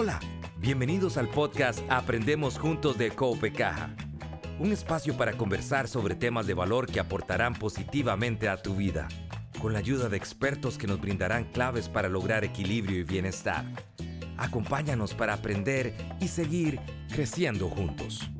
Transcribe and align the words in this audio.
Hola, 0.00 0.20
bienvenidos 0.58 1.16
al 1.16 1.28
podcast 1.28 1.80
Aprendemos 1.88 2.56
Juntos 2.56 2.98
de 2.98 3.10
Cope 3.10 3.52
Caja, 3.52 3.96
un 4.60 4.70
espacio 4.70 5.16
para 5.16 5.32
conversar 5.32 5.88
sobre 5.88 6.14
temas 6.14 6.46
de 6.46 6.54
valor 6.54 6.86
que 6.86 7.00
aportarán 7.00 7.54
positivamente 7.54 8.48
a 8.48 8.62
tu 8.62 8.76
vida, 8.76 9.08
con 9.60 9.72
la 9.72 9.80
ayuda 9.80 10.08
de 10.08 10.16
expertos 10.16 10.78
que 10.78 10.86
nos 10.86 11.00
brindarán 11.00 11.46
claves 11.46 11.88
para 11.88 12.08
lograr 12.08 12.44
equilibrio 12.44 13.00
y 13.00 13.02
bienestar. 13.02 13.64
Acompáñanos 14.36 15.14
para 15.14 15.34
aprender 15.34 15.92
y 16.20 16.28
seguir 16.28 16.78
creciendo 17.12 17.68
juntos. 17.68 18.30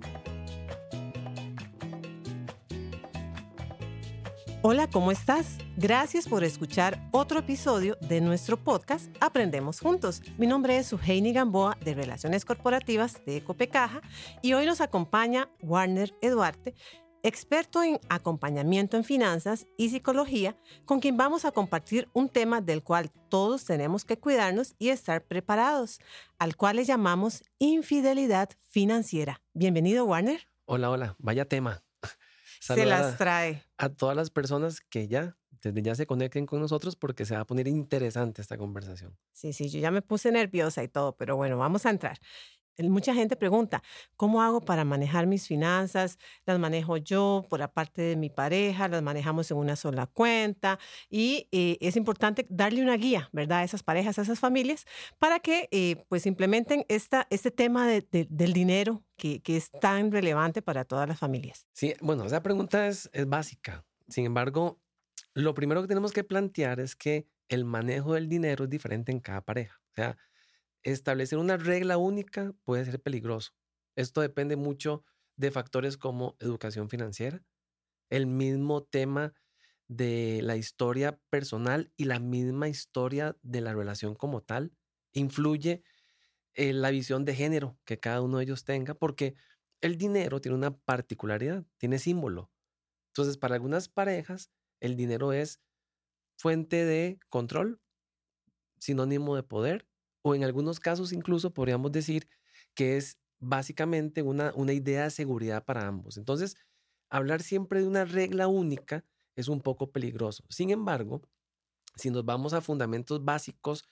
Hola, 4.71 4.87
¿cómo 4.87 5.11
estás? 5.11 5.57
Gracias 5.79 6.29
por 6.29 6.45
escuchar 6.45 7.01
otro 7.11 7.39
episodio 7.39 7.97
de 8.03 8.21
nuestro 8.21 8.59
podcast 8.59 9.07
Aprendemos 9.19 9.81
Juntos. 9.81 10.21
Mi 10.37 10.47
nombre 10.47 10.77
es 10.77 10.89
Suheini 10.89 11.33
Gamboa 11.33 11.79
de 11.83 11.95
Relaciones 11.95 12.45
Corporativas 12.45 13.25
de 13.25 13.39
Ecopecaja 13.39 14.03
y 14.43 14.53
hoy 14.53 14.67
nos 14.67 14.83
acompaña 14.83 15.49
Warner 15.63 16.15
Eduarte, 16.21 16.75
experto 17.23 17.83
en 17.83 17.99
acompañamiento 18.11 18.99
en 18.99 19.05
finanzas 19.05 19.67
y 19.79 19.89
psicología, 19.89 20.55
con 20.85 21.01
quien 21.01 21.17
vamos 21.17 21.47
a 21.47 21.53
compartir 21.53 22.11
un 22.13 22.29
tema 22.29 22.61
del 22.61 22.83
cual 22.83 23.11
todos 23.31 23.65
tenemos 23.65 24.05
que 24.05 24.19
cuidarnos 24.19 24.75
y 24.79 24.91
estar 24.91 25.25
preparados, 25.25 25.99
al 26.39 26.57
cual 26.57 26.77
le 26.77 26.85
llamamos 26.85 27.43
infidelidad 27.59 28.51
financiera. 28.69 29.41
Bienvenido, 29.55 30.05
Warner. 30.05 30.47
Hola, 30.67 30.91
hola, 30.91 31.17
vaya 31.19 31.47
tema 31.47 31.83
se 32.61 32.87
las 32.87 33.17
trae. 33.17 33.68
A 33.79 33.89
todas 33.89 34.17
las 34.17 34.31
personas 34.31 34.81
que 34.81 35.09
ya, 35.09 35.37
desde 35.63 35.83
ya 35.83 35.95
se 35.95 36.07
conecten 36.07 36.47
con 36.47 36.61
nosotros 36.61 36.97
porque 36.97 37.25
se 37.25 37.35
va 37.35 37.41
a 37.41 37.47
poner 37.47 37.69
interesante 37.69 38.43
esta 38.43 38.59
conversación. 38.59 39.17
Sí, 39.33 39.53
sí, 39.53 39.69
yo 39.69 39.79
ya 39.79 39.91
me 39.93 40.03
puse 40.03 40.33
nerviosa 40.33 40.83
y 40.83 40.89
todo, 40.89 41.17
pero 41.17 41.37
bueno, 41.37 41.57
vamos 41.59 41.87
a 41.87 41.91
entrar. 41.91 42.19
Mucha 42.79 43.13
gente 43.13 43.35
pregunta, 43.35 43.83
¿cómo 44.17 44.41
hago 44.41 44.61
para 44.61 44.85
manejar 44.85 45.27
mis 45.27 45.47
finanzas? 45.47 46.19
¿Las 46.47 46.59
manejo 46.59 46.97
yo 46.97 47.45
por 47.51 47.63
aparte 47.63 48.03
de 48.03 48.17
mi 48.17 48.31
pareja? 48.31 48.87
¿Las 48.87 49.03
manejamos 49.03 49.51
en 49.51 49.57
una 49.57 49.75
sola 49.75 50.07
cuenta? 50.07 50.79
Y 51.11 51.49
eh, 51.51 51.77
es 51.81 51.97
importante 51.97 52.47
darle 52.49 52.83
una 52.83 52.97
guía, 52.97 53.29
¿verdad? 53.33 53.59
A 53.59 53.65
esas 53.65 53.83
parejas, 53.83 54.19
a 54.19 54.23
esas 54.23 54.39
familias, 54.39 54.87
para 55.19 55.41
que 55.41 55.69
eh, 55.73 56.05
pues 56.09 56.27
implementen 56.27 56.85
esta, 56.89 57.27
este 57.31 57.51
tema 57.51 57.89
del 57.89 58.53
dinero 58.53 59.03
que, 59.17 59.41
que, 59.41 59.57
es 59.57 59.71
tan 59.71 60.13
relevante 60.13 60.63
para 60.63 60.85
todas 60.85 61.09
las 61.09 61.19
familias. 61.19 61.67
Sí, 61.73 61.95
bueno, 62.01 62.25
esa 62.25 62.43
pregunta 62.43 62.87
es, 62.87 63.11
es 63.13 63.29
básica. 63.29 63.85
Sin 64.09 64.25
embargo, 64.25 64.79
lo 65.35 65.55
primero 65.55 65.83
que 65.83 65.89
tenemos 65.89 66.13
que 66.13 66.23
plantear 66.23 66.79
es 66.79 66.95
que 66.95 67.27
el 67.49 67.65
manejo 67.65 68.15
del 68.15 68.29
dinero 68.29 68.65
es 68.65 68.71
diferente 68.71 69.11
en 69.11 69.21
cada 69.21 69.41
pareja. 69.41 69.81
O 69.93 69.95
sea, 69.95 70.17
establecer 70.83 71.39
una 71.39 71.57
regla 71.57 71.99
única 71.99 72.55
puede 72.65 72.85
ser 72.85 73.01
peligroso. 73.03 73.53
Esto 73.97 74.21
depende 74.21 74.57
mucho 74.57 75.05
de 75.37 75.51
factores 75.51 75.97
como 75.97 76.37
educación 76.41 76.89
financiera, 76.89 77.43
el 78.11 78.27
mismo 78.27 78.85
tema 78.85 79.35
de 79.89 80.41
la 80.43 80.57
historia 80.57 81.21
personal 81.31 81.93
y 81.97 82.05
la 82.05 82.21
misma 82.21 82.69
historia 82.69 83.37
de 83.43 83.61
la 83.61 83.75
relación 83.75 84.15
como 84.15 84.43
tal. 84.43 84.73
Influye 85.13 85.83
en 86.55 86.69
eh, 86.71 86.73
la 86.75 86.91
visión 86.91 87.25
de 87.25 87.35
género 87.35 87.79
que 87.85 88.01
cada 88.01 88.21
uno 88.23 88.39
de 88.39 88.45
ellos 88.45 88.65
tenga, 88.65 88.95
porque 88.95 89.35
el 89.81 89.97
dinero 89.97 90.41
tiene 90.41 90.57
una 90.57 90.77
particularidad, 90.77 91.65
tiene 91.79 91.99
símbolo. 91.99 92.51
Entonces, 93.09 93.37
para 93.39 93.55
algunas 93.57 93.89
parejas, 93.89 94.51
el 94.81 94.97
dinero 94.97 95.33
es 95.33 95.61
fuente 96.37 96.85
de 96.85 97.21
control, 97.29 97.81
sinónimo 98.79 99.37
de 99.37 99.43
poder, 99.43 99.88
o 100.23 100.35
en 100.35 100.45
algunos 100.45 100.81
casos 100.81 101.13
incluso 101.13 101.53
podríamos 101.53 101.93
decir 101.93 102.29
que 102.75 102.97
es 102.97 103.19
básicamente 103.39 104.23
una, 104.23 104.53
una 104.55 104.73
idea 104.73 105.05
de 105.05 105.11
seguridad 105.11 105.65
para 105.65 105.87
ambos. 105.87 106.17
Entonces, 106.17 106.57
hablar 107.09 107.43
siempre 107.43 107.81
de 107.81 107.87
una 107.89 108.05
regla 108.05 108.49
única 108.49 109.05
es 109.37 109.49
un 109.49 109.61
poco 109.61 109.93
peligroso. 109.93 110.45
Sin 110.49 110.71
embargo, 110.71 111.23
si 111.97 112.11
nos 112.11 112.25
vamos 112.25 112.53
a 112.53 112.61
fundamentos 112.61 113.25
básicos 113.25 113.85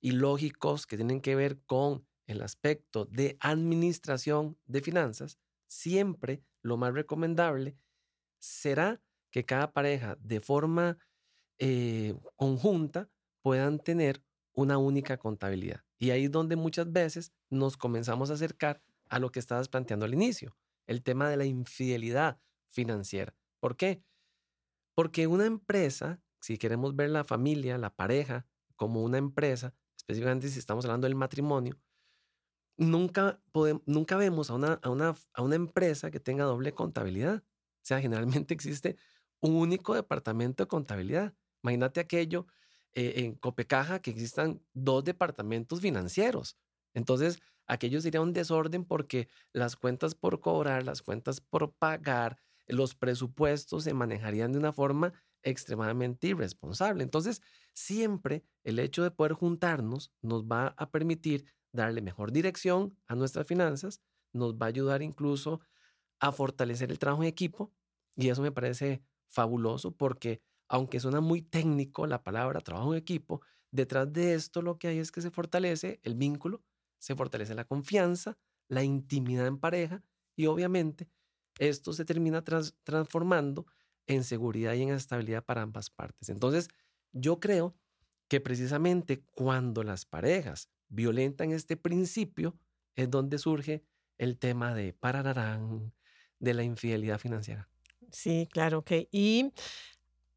y 0.00 0.12
lógicos 0.12 0.86
que 0.86 0.96
tienen 0.96 1.20
que 1.20 1.34
ver 1.34 1.60
con 1.64 2.06
el 2.26 2.42
aspecto 2.42 3.04
de 3.06 3.36
administración 3.40 4.58
de 4.66 4.80
finanzas, 4.80 5.38
siempre 5.68 6.42
lo 6.62 6.76
más 6.76 6.94
recomendable 6.94 7.76
será 8.38 9.00
que 9.30 9.44
cada 9.44 9.72
pareja 9.72 10.16
de 10.20 10.40
forma 10.40 10.98
eh, 11.58 12.14
conjunta 12.36 13.08
puedan 13.42 13.78
tener 13.78 14.22
una 14.54 14.78
única 14.78 15.18
contabilidad. 15.18 15.84
Y 15.98 16.10
ahí 16.10 16.24
es 16.24 16.30
donde 16.30 16.56
muchas 16.56 16.92
veces 16.92 17.32
nos 17.50 17.76
comenzamos 17.76 18.30
a 18.30 18.34
acercar 18.34 18.82
a 19.08 19.18
lo 19.18 19.30
que 19.30 19.38
estabas 19.38 19.68
planteando 19.68 20.06
al 20.06 20.14
inicio, 20.14 20.56
el 20.86 21.02
tema 21.02 21.28
de 21.28 21.36
la 21.36 21.44
infidelidad 21.44 22.40
financiera. 22.68 23.34
¿Por 23.60 23.76
qué? 23.76 24.02
Porque 24.94 25.26
una 25.26 25.46
empresa, 25.46 26.20
si 26.40 26.58
queremos 26.58 26.96
ver 26.96 27.10
la 27.10 27.24
familia, 27.24 27.78
la 27.78 27.94
pareja, 27.94 28.46
como 28.76 29.02
una 29.02 29.18
empresa, 29.18 29.74
específicamente 29.96 30.48
si 30.48 30.58
estamos 30.58 30.84
hablando 30.84 31.06
del 31.06 31.14
matrimonio, 31.14 31.80
nunca, 32.76 33.40
nunca 33.86 34.16
vemos 34.16 34.50
a 34.50 34.54
una, 34.54 34.74
a, 34.82 34.90
una, 34.90 35.14
a 35.34 35.42
una 35.42 35.54
empresa 35.54 36.10
que 36.10 36.20
tenga 36.20 36.44
doble 36.44 36.72
contabilidad. 36.72 37.42
O 37.44 37.84
sea, 37.84 38.00
generalmente 38.00 38.54
existe 38.54 38.96
un 39.40 39.54
único 39.54 39.94
departamento 39.94 40.64
de 40.64 40.68
contabilidad. 40.68 41.34
Imagínate 41.62 42.00
aquello 42.00 42.46
eh, 42.94 43.14
en 43.24 43.34
Copecaja 43.34 44.00
que 44.00 44.10
existan 44.10 44.62
dos 44.74 45.04
departamentos 45.04 45.80
financieros. 45.80 46.56
Entonces, 46.94 47.40
aquello 47.66 48.00
sería 48.00 48.20
un 48.20 48.32
desorden 48.32 48.84
porque 48.84 49.28
las 49.52 49.76
cuentas 49.76 50.14
por 50.14 50.40
cobrar, 50.40 50.84
las 50.84 51.02
cuentas 51.02 51.40
por 51.40 51.72
pagar, 51.72 52.38
los 52.66 52.94
presupuestos 52.94 53.84
se 53.84 53.94
manejarían 53.94 54.52
de 54.52 54.58
una 54.58 54.72
forma 54.72 55.12
extremadamente 55.42 56.28
irresponsable. 56.28 57.02
Entonces, 57.02 57.42
siempre 57.74 58.44
el 58.64 58.78
hecho 58.78 59.02
de 59.02 59.10
poder 59.10 59.32
juntarnos 59.32 60.12
nos 60.20 60.44
va 60.44 60.74
a 60.76 60.90
permitir 60.90 61.46
darle 61.72 62.02
mejor 62.02 62.32
dirección 62.32 62.96
a 63.06 63.14
nuestras 63.14 63.46
finanzas, 63.46 64.00
nos 64.32 64.54
va 64.54 64.66
a 64.66 64.68
ayudar 64.68 65.02
incluso 65.02 65.60
a 66.20 66.32
fortalecer 66.32 66.90
el 66.90 66.98
trabajo 66.98 67.22
en 67.22 67.28
equipo 67.28 67.72
y 68.16 68.28
eso 68.28 68.42
me 68.42 68.52
parece 68.52 69.02
fabuloso 69.28 69.96
porque 69.96 70.42
aunque 70.72 71.00
suena 71.00 71.20
muy 71.20 71.42
técnico 71.42 72.06
la 72.06 72.22
palabra 72.24 72.62
trabajo 72.62 72.94
en 72.94 72.98
equipo, 72.98 73.42
detrás 73.70 74.10
de 74.10 74.32
esto 74.32 74.62
lo 74.62 74.78
que 74.78 74.88
hay 74.88 74.98
es 74.98 75.12
que 75.12 75.20
se 75.20 75.30
fortalece 75.30 76.00
el 76.02 76.14
vínculo, 76.14 76.64
se 76.98 77.14
fortalece 77.14 77.54
la 77.54 77.66
confianza, 77.66 78.38
la 78.68 78.82
intimidad 78.82 79.46
en 79.46 79.58
pareja 79.58 80.02
y 80.34 80.46
obviamente 80.46 81.10
esto 81.58 81.92
se 81.92 82.06
termina 82.06 82.42
transformando 82.42 83.66
en 84.06 84.24
seguridad 84.24 84.72
y 84.72 84.80
en 84.82 84.88
estabilidad 84.88 85.44
para 85.44 85.60
ambas 85.60 85.90
partes. 85.90 86.30
Entonces, 86.30 86.68
yo 87.12 87.38
creo 87.38 87.76
que 88.28 88.40
precisamente 88.40 89.26
cuando 89.30 89.82
las 89.82 90.06
parejas 90.06 90.70
violentan 90.88 91.52
este 91.52 91.76
principio 91.76 92.58
es 92.94 93.10
donde 93.10 93.36
surge 93.36 93.84
el 94.16 94.38
tema 94.38 94.74
de 94.74 94.94
parararán, 94.94 95.92
de 96.38 96.54
la 96.54 96.62
infidelidad 96.62 97.18
financiera. 97.18 97.68
Sí, 98.10 98.48
claro, 98.50 98.78
ok. 98.78 98.92
Y 99.10 99.52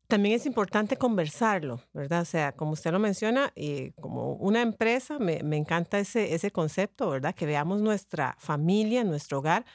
también 0.08 0.36
es 0.36 0.46
importante 0.46 0.98
conversarlo, 0.98 1.82
¿verdad? 1.94 2.22
O 2.22 2.26
sea, 2.26 2.52
como 2.52 2.72
usted 2.74 2.92
lo 2.92 3.00
menciona, 3.00 3.52
eh, 3.56 3.94
como 4.00 4.34
una 4.34 4.62
empresa, 4.62 5.18
me, 5.20 5.42
me, 5.44 5.58
encanta 5.58 6.00
ese, 6.00 6.36
ese 6.36 6.52
concepto, 6.52 7.10
¿verdad? 7.10 7.34
Que 7.34 7.46
veamos 7.46 7.82
nuestra 7.82 8.36
familia, 8.40 9.04
nuestro 9.04 9.40
hogar 9.40 9.66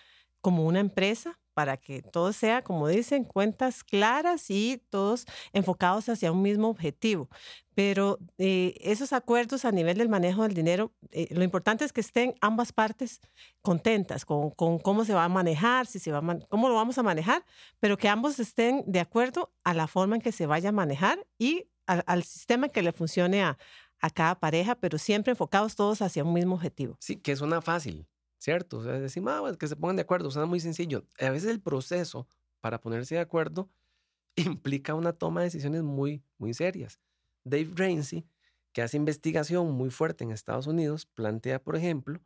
como 0.41 0.67
una 0.67 0.81
empresa 0.81 1.40
para 1.61 1.77
que 1.77 2.01
todo 2.01 2.33
sea, 2.33 2.63
como 2.63 2.89
dicen, 2.89 3.23
cuentas 3.23 3.85
claras 3.85 4.51
y 4.51 4.83
todos 4.89 5.27
enfocados 5.53 6.09
hacia 6.09 6.33
un 6.33 6.41
mismo 6.41 6.71
objetivo. 6.71 7.29
Pero 7.75 8.19
eh, 8.39 8.73
esos 8.81 9.13
acuerdos 9.13 9.67
a 9.67 9.73
nivel 9.73 9.99
del 9.99 10.09
manejo 10.09 10.45
del 10.45 10.55
dinero, 10.55 10.95
eh, 11.11 11.29
lo 11.33 11.45
importante 11.45 11.85
es 11.85 11.93
que 11.93 12.01
estén 12.01 12.35
ambas 12.41 12.73
partes 12.73 13.21
contentas 13.61 14.25
con, 14.25 14.53
cómo 14.53 15.05
se 15.05 15.13
va 15.13 15.25
a 15.25 15.29
manejar, 15.29 15.85
si 15.87 15.99
se 15.99 16.13
va 16.13 16.23
cómo 16.49 16.71
lo 16.71 16.77
vamos 16.77 16.97
a 16.97 17.03
manejar, 17.03 17.45
pero 17.79 17.99
que 17.99 18.09
ambos 18.09 18.41
estén 18.41 18.83
de 18.87 19.01
acuerdo 19.01 19.53
a 19.63 19.75
la 19.75 19.87
forma 19.87 20.17
en 20.17 20.23
que 20.23 20.33
se 20.33 20.47
vaya 20.47 20.71
a 20.71 20.73
manejar 20.73 21.27
y 21.39 21.67
al 21.85 22.23
sistema 22.23 22.71
que 22.71 22.81
le 22.81 22.93
funcione 22.93 23.43
a, 23.43 23.59
a 24.01 24.09
cada 24.09 24.41
pareja, 24.41 24.77
pero 24.77 24.97
siempre 24.97 25.33
enfocados 25.33 25.77
todos 25.77 26.01
hacia 26.01 26.25
un 26.25 26.33
mismo 26.33 26.55
objetivo. 26.55 26.97
Sí, 27.01 27.17
que 27.17 27.33
es 27.33 27.43
una 27.43 27.61
fácil. 27.61 28.07
¿Cierto? 28.41 28.79
O 28.79 28.83
sea, 28.83 28.95
decimos, 28.99 29.33
ah, 29.33 29.57
que 29.57 29.69
se 29.69 29.77
pongan 29.77 29.97
de 29.97 30.03
acuerdo, 30.03 30.31
suena 30.31 30.47
muy 30.47 30.59
sencillo. 30.61 31.07
A 31.21 31.31
veces 31.31 31.51
el 31.51 31.61
proceso 31.61 32.27
para 32.61 32.81
ponerse 32.81 33.15
de 33.15 33.21
acuerdo 33.21 33.71
implica 34.37 34.95
una 34.95 35.13
toma 35.13 35.41
de 35.41 35.47
decisiones 35.47 35.83
muy, 35.83 36.25
muy 36.39 36.55
serias. 36.55 37.01
Dave 37.45 37.71
Ramsey, 37.75 38.27
que 38.73 38.83
hace 38.83 38.97
investigación 38.97 39.71
muy 39.73 39.91
fuerte 39.91 40.25
en 40.25 40.33
Estados 40.33 40.67
Unidos, 40.67 41.07
plantea, 41.07 41.63
por 41.63 41.77
ejemplo, 41.77 42.21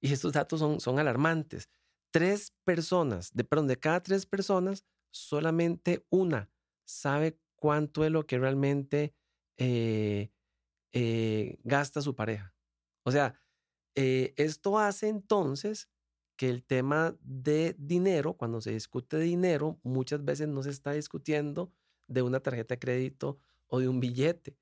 y 0.00 0.12
estos 0.12 0.32
datos 0.32 0.60
son, 0.60 0.80
son 0.80 0.98
alarmantes, 0.98 1.68
tres 2.10 2.52
personas, 2.64 3.30
de, 3.32 3.44
perdón, 3.44 3.68
de 3.68 3.78
cada 3.78 4.02
tres 4.02 4.26
personas, 4.26 4.84
solamente 5.10 6.04
una 6.10 6.50
sabe 6.84 7.38
cuánto 7.56 8.04
es 8.04 8.10
lo 8.10 8.26
que 8.26 8.38
realmente 8.38 9.14
eh, 9.58 10.32
eh, 10.92 11.58
gasta 11.62 12.00
su 12.00 12.16
pareja. 12.16 12.54
O 13.04 13.12
sea, 13.12 13.38
Eh, 14.02 14.32
esto 14.38 14.78
hace 14.78 15.08
entonces 15.08 15.90
que 16.36 16.48
el 16.48 16.64
tema 16.64 17.18
de 17.20 17.76
dinero, 17.78 18.32
cuando 18.32 18.62
se 18.62 18.70
discute 18.70 19.18
dinero, 19.18 19.78
muchas 19.82 20.24
veces 20.24 20.48
no 20.48 20.62
se 20.62 20.70
está 20.70 20.92
discutiendo 20.92 21.70
de 22.08 22.22
una 22.22 22.40
tarjeta 22.40 22.76
de 22.76 22.78
crédito 22.78 23.38
o 23.66 23.78
de 23.78 23.88
un 23.88 24.00
billete. 24.00 24.56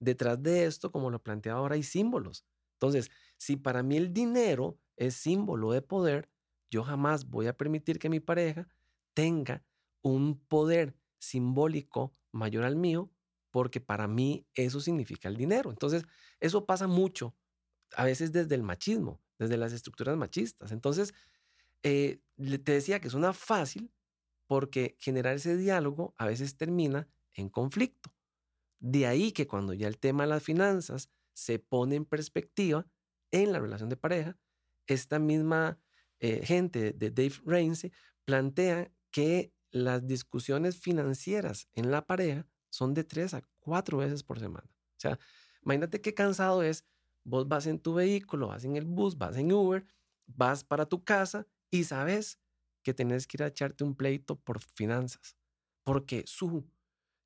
Detrás 0.00 0.42
de 0.42 0.64
esto, 0.64 0.90
como 0.90 1.08
lo 1.12 1.22
planteaba 1.22 1.60
ahora, 1.60 1.76
hay 1.76 1.84
símbolos. 1.84 2.44
Entonces, 2.72 3.12
si 3.36 3.54
para 3.56 3.84
mí 3.84 3.96
el 3.96 4.12
dinero 4.12 4.76
es 4.96 5.14
símbolo 5.14 5.70
de 5.70 5.82
poder, 5.82 6.28
yo 6.68 6.82
jamás 6.82 7.30
voy 7.30 7.46
a 7.46 7.56
permitir 7.56 8.00
que 8.00 8.08
mi 8.08 8.18
pareja 8.18 8.66
tenga 9.14 9.62
un 10.02 10.36
poder 10.36 10.96
simbólico 11.20 12.10
mayor 12.32 12.64
al 12.64 12.74
mío, 12.74 13.08
porque 13.52 13.80
para 13.80 14.08
mí 14.08 14.48
eso 14.54 14.80
significa 14.80 15.28
el 15.28 15.36
dinero. 15.36 15.70
Entonces, 15.70 16.02
eso 16.40 16.66
pasa 16.66 16.88
mucho, 16.88 17.36
a 17.96 18.04
veces 18.04 18.32
desde 18.32 18.54
el 18.54 18.62
machismo, 18.62 19.20
desde 19.38 19.56
las 19.56 19.72
estructuras 19.72 20.16
machistas. 20.16 20.72
Entonces, 20.72 21.14
eh, 21.82 22.20
te 22.36 22.72
decía 22.72 23.00
que 23.00 23.10
suena 23.10 23.32
fácil 23.32 23.90
porque 24.46 24.96
generar 24.98 25.36
ese 25.36 25.56
diálogo 25.56 26.14
a 26.18 26.26
veces 26.26 26.56
termina 26.56 27.08
en 27.34 27.48
conflicto. 27.48 28.12
De 28.78 29.06
ahí 29.06 29.32
que 29.32 29.46
cuando 29.46 29.74
ya 29.74 29.88
el 29.88 29.98
tema 29.98 30.24
de 30.24 30.30
las 30.30 30.42
finanzas 30.42 31.10
se 31.32 31.58
pone 31.58 31.96
en 31.96 32.04
perspectiva 32.04 32.86
en 33.30 33.52
la 33.52 33.60
relación 33.60 33.88
de 33.88 33.96
pareja, 33.96 34.36
esta 34.86 35.18
misma 35.18 35.78
eh, 36.18 36.44
gente 36.44 36.92
de 36.92 37.10
Dave 37.10 37.34
Ramsey 37.44 37.92
plantea 38.24 38.90
que 39.10 39.52
las 39.70 40.06
discusiones 40.06 40.78
financieras 40.78 41.68
en 41.74 41.90
la 41.90 42.06
pareja 42.06 42.46
son 42.70 42.94
de 42.94 43.04
tres 43.04 43.34
a 43.34 43.42
cuatro 43.60 43.98
veces 43.98 44.22
por 44.22 44.40
semana. 44.40 44.68
O 44.68 45.00
sea, 45.00 45.18
imagínate 45.62 46.00
qué 46.00 46.14
cansado 46.14 46.62
es. 46.62 46.84
Vos 47.30 47.48
vas 47.48 47.66
en 47.66 47.78
tu 47.80 47.94
vehículo, 47.94 48.48
vas 48.48 48.64
en 48.64 48.76
el 48.76 48.84
bus, 48.86 49.16
vas 49.18 49.36
en 49.36 49.52
Uber, 49.52 49.86
vas 50.26 50.64
para 50.64 50.86
tu 50.86 51.04
casa 51.04 51.46
y 51.70 51.84
sabes 51.84 52.40
que 52.82 52.94
tenés 52.94 53.26
que 53.26 53.36
ir 53.38 53.42
a 53.44 53.48
echarte 53.48 53.84
un 53.84 53.94
pleito 53.94 54.36
por 54.40 54.60
finanzas. 54.60 55.36
Porque, 55.84 56.24
su, 56.26 56.66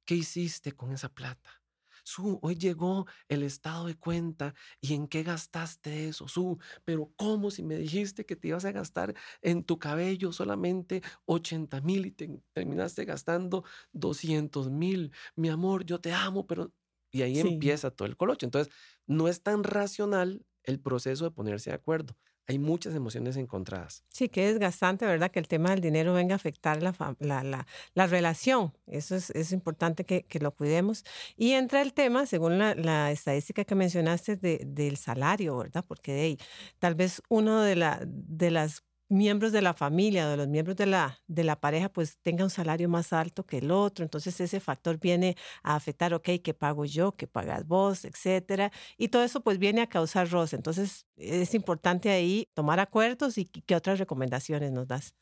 ¿qué 0.06 0.16
hiciste 0.16 0.72
con 0.72 0.92
esa 0.92 1.08
plata? 1.08 1.62
Su, 2.04 2.38
hoy 2.42 2.56
llegó 2.56 3.06
el 3.28 3.42
estado 3.42 3.86
de 3.86 3.96
cuenta 3.96 4.54
y 4.80 4.94
en 4.94 5.08
qué 5.08 5.22
gastaste 5.22 6.08
eso, 6.08 6.28
Su, 6.28 6.58
pero 6.84 7.12
¿cómo 7.16 7.50
si 7.50 7.62
me 7.62 7.76
dijiste 7.76 8.26
que 8.26 8.36
te 8.36 8.48
ibas 8.48 8.64
a 8.66 8.72
gastar 8.72 9.14
en 9.42 9.64
tu 9.64 9.78
cabello 9.78 10.32
solamente 10.32 11.02
80 11.26 11.80
mil 11.80 12.04
y 12.06 12.10
te 12.10 12.42
terminaste 12.52 13.04
gastando 13.06 13.64
200 13.92 14.70
mil? 14.70 15.12
Mi 15.36 15.48
amor, 15.48 15.84
yo 15.86 16.00
te 16.00 16.12
amo, 16.12 16.46
pero... 16.46 16.72
Y 17.14 17.22
ahí 17.22 17.38
empieza 17.38 17.90
todo 17.90 18.06
el 18.06 18.16
colocho. 18.16 18.44
Entonces, 18.44 18.72
no 19.06 19.28
es 19.28 19.42
tan 19.42 19.64
racional 19.64 20.44
el 20.64 20.80
proceso 20.80 21.24
de 21.24 21.30
ponerse 21.30 21.70
de 21.70 21.76
acuerdo 21.76 22.16
hay 22.46 22.58
muchas 22.58 22.94
emociones 22.94 23.36
encontradas. 23.36 24.04
Sí, 24.08 24.28
que 24.28 24.46
es 24.46 24.54
desgastante, 24.54 25.06
¿verdad? 25.06 25.30
Que 25.30 25.38
el 25.38 25.48
tema 25.48 25.70
del 25.70 25.80
dinero 25.80 26.12
venga 26.12 26.34
a 26.34 26.36
afectar 26.36 26.82
la, 26.82 26.94
la, 27.18 27.66
la, 27.94 28.06
relación. 28.06 28.72
Eso 28.86 29.16
es, 29.16 29.30
es 29.30 29.52
importante 29.52 30.04
que, 30.04 30.24
que, 30.24 30.40
lo 30.40 30.52
cuidemos. 30.54 31.04
Y 31.36 31.52
entra 31.52 31.80
el 31.80 31.94
tema, 31.94 32.26
según 32.26 32.58
la, 32.58 33.10
estadística 33.10 33.64
que 33.64 33.74
mencionaste, 33.74 34.36
de, 34.36 34.62
del 34.66 34.96
salario, 34.98 35.56
¿verdad? 35.56 35.84
Porque 35.86 36.12
de 36.12 36.20
ahí, 36.20 36.38
tal 36.78 36.94
vez 36.94 37.22
uno 37.28 37.62
de, 37.62 37.76
la, 37.76 38.02
de 38.04 38.50
las 38.50 38.84
miembros 39.08 39.52
de 39.52 39.62
la 39.62 39.74
familia, 39.74 40.28
de 40.28 40.36
los 40.36 40.48
miembros 40.48 40.76
de 40.76 40.86
la, 40.86 41.20
de 41.26 41.44
la 41.44 41.60
pareja, 41.60 41.88
pues 41.90 42.18
tenga 42.22 42.44
un 42.44 42.50
salario 42.50 42.88
más 42.88 43.12
alto 43.12 43.46
que 43.46 43.58
el 43.58 43.70
otro. 43.70 44.04
Entonces 44.04 44.40
ese 44.40 44.60
factor 44.60 44.98
viene 44.98 45.36
a 45.62 45.76
afectar, 45.76 46.14
ok, 46.14 46.28
¿qué 46.42 46.54
pago 46.54 46.84
yo? 46.84 47.16
¿Qué 47.16 47.26
pagas 47.26 47.66
vos? 47.66 48.04
Etcétera. 48.04 48.72
Y 48.98 49.08
todo 49.08 49.22
eso 49.24 49.42
pues 49.42 49.58
viene 49.58 49.82
a 49.82 49.88
causar 49.88 50.28
roce. 50.30 50.56
Entonces 50.56 51.06
es 51.16 51.54
importante 51.54 52.10
ahí 52.10 52.48
tomar 52.54 52.80
acuerdos 52.80 53.38
y 53.38 53.46
qué 53.46 53.76
otras 53.76 53.98
recomendaciones 53.98 54.72
nos 54.72 54.86
das. 54.88 55.14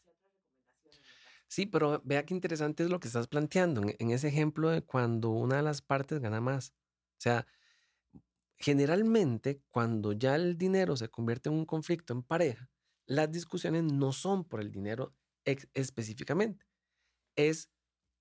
Sí, 1.49 1.67
pero 1.67 2.00
vea 2.05 2.25
qué 2.25 2.34
interesante 2.34 2.82
es 2.82 2.90
lo 2.90 2.99
que 3.00 3.08
estás 3.08 3.29
planteando 3.29 3.82
en, 3.82 3.94
en 3.99 4.11
ese 4.11 4.29
ejemplo 4.29 4.70
de 4.70 4.82
cuando 4.82 5.31
una 5.31 5.56
de 5.56 5.62
las 5.62 5.82
partes 5.82 6.20
gana 6.20 6.40
más. 6.40 6.70
O 7.19 7.20
sea, 7.20 7.46
generalmente 8.56 9.62
cuando 9.70 10.12
ya 10.12 10.37
el 10.37 10.56
dinero 10.56 10.96
se 10.96 11.11
convierte 11.11 11.49
en 11.50 11.56
un 11.56 11.67
conflicto 11.67 12.12
en 12.14 12.23
pareja, 12.23 12.72
las 13.12 13.31
discusiones 13.31 13.85
no 13.85 14.12
son 14.12 14.43
por 14.44 14.61
el 14.61 14.70
dinero 14.70 15.14
específicamente, 15.44 16.67
es 17.37 17.70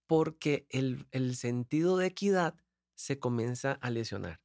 porque 0.05 0.67
el, 0.69 1.35
sentido 1.35 1.95
de 1.95 2.07
equidad 2.07 2.55
se 2.95 3.17
comienza 3.17 3.73
a 3.73 3.89
lesionar. 3.89 4.41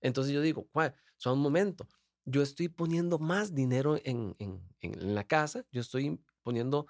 Entonces 0.00 0.32
yo 0.32 0.40
digo, 0.40 0.68
son 1.16 1.34
un 1.34 1.42
momento, 1.42 1.88
yo 2.24 2.42
estoy 2.42 2.68
poniendo 2.68 3.20
más 3.20 3.54
dinero 3.54 4.00
en, 4.02 4.34
en, 4.40 5.14
la 5.14 5.24
casa, 5.24 5.64
yo 5.70 5.80
estoy 5.80 6.20
poniendo 6.42 6.88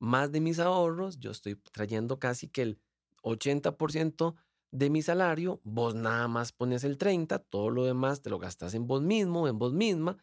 más 0.00 0.32
de 0.32 0.40
mis 0.40 0.58
ahorros, 0.58 1.20
yo 1.20 1.30
estoy 1.30 1.54
trayendo 1.54 2.18
casi 2.18 2.48
que 2.48 2.62
el 2.62 2.80
80% 3.22 4.34
de 4.72 4.90
mi 4.90 5.02
salario, 5.02 5.60
vos 5.62 5.94
nada 5.94 6.26
más 6.26 6.50
pones 6.50 6.82
el 6.82 6.98
30, 6.98 7.38
todo 7.38 7.70
lo 7.70 7.84
demás 7.84 8.22
te 8.22 8.30
lo 8.30 8.40
gastas 8.40 8.74
en 8.74 8.88
vos 8.88 9.02
mismo, 9.02 9.46
en 9.46 9.56
vos 9.56 9.72
misma, 9.72 10.18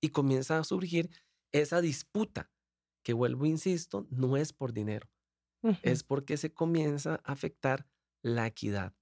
y 0.00 0.10
comienza 0.10 0.58
a 0.58 0.64
surgir 0.64 1.10
esa 1.52 1.80
disputa, 1.80 2.50
que 3.02 3.12
vuelvo, 3.12 3.46
insisto, 3.46 4.06
no 4.10 4.36
es 4.36 4.52
por 4.52 4.72
dinero, 4.72 5.08
es 5.82 6.02
porque 6.02 6.36
se 6.36 6.52
comienza 6.52 7.20
a 7.24 7.32
afectar 7.32 7.86
la 8.22 8.46
equidad. 8.46 8.94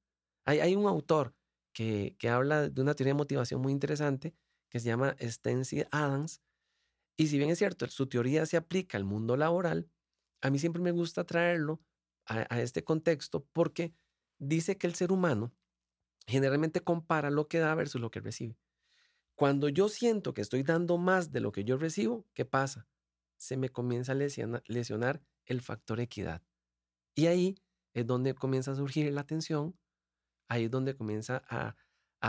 Hay, 0.46 0.61
hay 0.61 0.76
un 0.76 0.87
autor 0.87 1.35
que, 1.75 2.17
que, 2.19 2.29
habla 2.29 2.69
de 2.69 2.81
una 2.81 2.94
teoría 2.94 3.12
de 3.12 3.19
motivación 3.19 3.61
muy 3.61 3.73
interesante 3.73 4.35
que 4.70 4.81
se 4.81 4.87
llama 4.87 5.17
Stency 5.20 5.85
Adams, 5.91 6.43
y 7.17 7.29
si 7.29 7.38
bien 7.38 7.50
es 7.50 7.58
cierto, 7.58 7.87
su 7.88 8.08
teoría 8.08 8.44
se 8.46 8.56
aplica 8.56 8.99
al 8.99 9.05
mundo 9.05 9.37
laboral, 9.37 9.88
a 10.43 10.50
mí 10.50 10.58
siempre 10.58 10.82
me 10.82 10.91
gusta 10.91 11.25
traerlo 11.25 11.81
a, 12.26 12.46
a 12.55 12.61
este 12.61 12.82
contexto 12.82 13.46
porque 13.52 13.94
dice 14.38 14.76
que 14.76 14.87
el 14.87 14.94
ser 14.94 15.12
humano 15.12 15.55
generalmente 16.26 16.81
compara 16.81 17.31
lo 17.31 17.49
que 17.49 17.58
da 17.58 17.75
versus 17.75 18.00
lo 18.00 18.11
que 18.11 18.20
recibe. 18.20 18.58
Cuando 19.36 19.69
yo 19.69 19.88
siento 19.88 20.32
que 20.32 20.42
estoy 20.42 20.62
dando 20.62 20.96
más 20.96 21.32
de 21.32 21.40
lo 21.40 21.50
que 21.50 21.64
yo 21.64 21.76
recibo, 21.76 22.25
¿qué 22.34 22.44
pasa? 22.44 22.86
Se 23.36 23.56
me 23.56 23.69
comienza 23.69 24.12
a 24.12 24.14
lesionar, 24.14 25.22
el 25.46 25.60
factor 25.60 26.00
equidad. 26.00 26.42
Y 27.14 27.26
ahí 27.26 27.56
es 27.92 28.06
donde 28.06 28.34
comienza 28.34 28.72
a 28.72 28.76
surgir 28.76 29.12
la 29.12 29.24
tensión, 29.24 29.76
ahí 30.48 30.64
es 30.64 30.70
donde 30.70 30.96
comienza 30.96 31.43
a, 31.48 31.76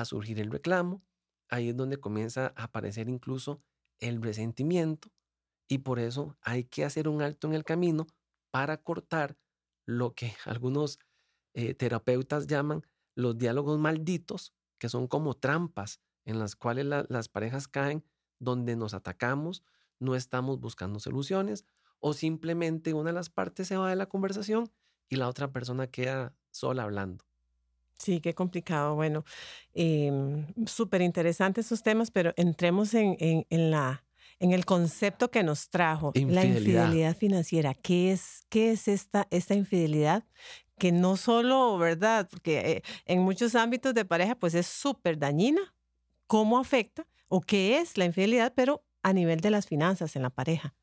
surgir 0.03 0.39
el 0.39 0.51
reclamo, 0.51 1.03
ahí 1.47 1.69
es 1.69 1.77
donde 1.77 1.97
comienza 1.97 2.47
a 2.57 2.63
aparecer 2.63 3.07
incluso 3.07 3.61
el 3.99 4.21
resentimiento 4.21 5.09
y 5.69 5.79
por 5.79 5.99
eso 5.99 6.37
hay 6.41 6.65
que 6.65 6.83
hacer 6.83 7.07
un 7.07 7.21
alto 7.21 7.47
en 7.47 7.53
el 7.53 7.63
camino 7.63 8.05
para 8.51 8.77
cortar 8.77 9.37
lo 9.85 10.13
que 10.13 10.33
algunos 10.45 10.99
eh, 11.53 11.73
terapeutas 11.75 12.47
llaman 12.47 12.85
los 13.15 13.37
diálogos 13.37 13.79
malditos, 13.79 14.53
que 14.77 14.89
son 14.89 15.07
como 15.07 15.35
trampas 15.35 16.01
en 16.25 16.39
las 16.39 16.55
cuales 16.55 16.85
las 16.85 17.29
parejas 17.29 17.67
caen 17.67 18.03
donde 18.39 18.75
nos 18.75 18.93
atacamos, 18.93 19.63
no 19.99 20.15
estamos 20.15 20.59
buscando 20.59 20.99
soluciones 20.99 21.65
o 21.99 22.13
simplemente 22.13 22.93
una 22.93 23.09
de 23.09 23.13
las 23.13 23.29
partes 23.29 23.67
se 23.67 23.77
va 23.77 23.89
de 23.89 23.95
la 23.95 24.07
conversación 24.07 24.71
y 25.09 25.15
la 25.15 25.29
otra 25.29 25.51
persona 25.51 25.87
queda 25.87 26.35
sola 26.51 26.83
hablando. 26.83 27.25
Sí, 27.97 28.19
qué 28.19 28.33
complicado. 28.33 28.95
Bueno, 28.95 29.23
em, 29.73 30.45
súper 30.65 31.01
interesantes 31.01 31.67
esos 31.67 31.81
temas, 31.81 32.11
pero 32.11 32.33
entremos 32.35 32.93
en, 32.93 33.15
en, 33.19 33.71
la, 33.71 34.05
en 34.39 34.51
el 34.51 34.65
concepto 34.65 35.31
que 35.31 35.43
nos 35.43 35.69
trajo, 35.69 36.11
la 36.13 36.43
infidelidad 36.43 37.15
financiera. 37.15 37.73
¿Qué 37.73 38.11
es, 38.11 38.45
qué 38.49 38.71
es 38.71 38.87
esta, 38.87 39.27
esta 39.31 39.55
infidelidad? 39.55 40.25
Que 40.77 40.91
no 40.91 41.15
solo, 41.15 41.77
¿verdad? 41.77 42.27
Porque 42.29 42.59
eh, 42.59 42.83
en 43.05 43.21
muchos 43.21 43.55
ámbitos 43.55 43.93
de 43.93 44.03
pareja, 44.03 44.35
pues 44.35 44.55
es 44.55 44.67
súper 44.67 45.17
dañina, 45.17 45.73
cómo 46.27 46.59
afecta 46.59 47.07
o 47.27 47.41
qué 47.41 47.79
es 47.79 47.97
la 47.97 48.05
infidelidad, 48.05 48.53
pero 48.55 48.85
a 49.03 49.13
nivel 49.13 49.39
de 49.39 49.51
las 49.51 49.67
finanzas 49.67 50.15
en 50.15 50.21
la 50.23 50.29
pareja. 50.29 50.75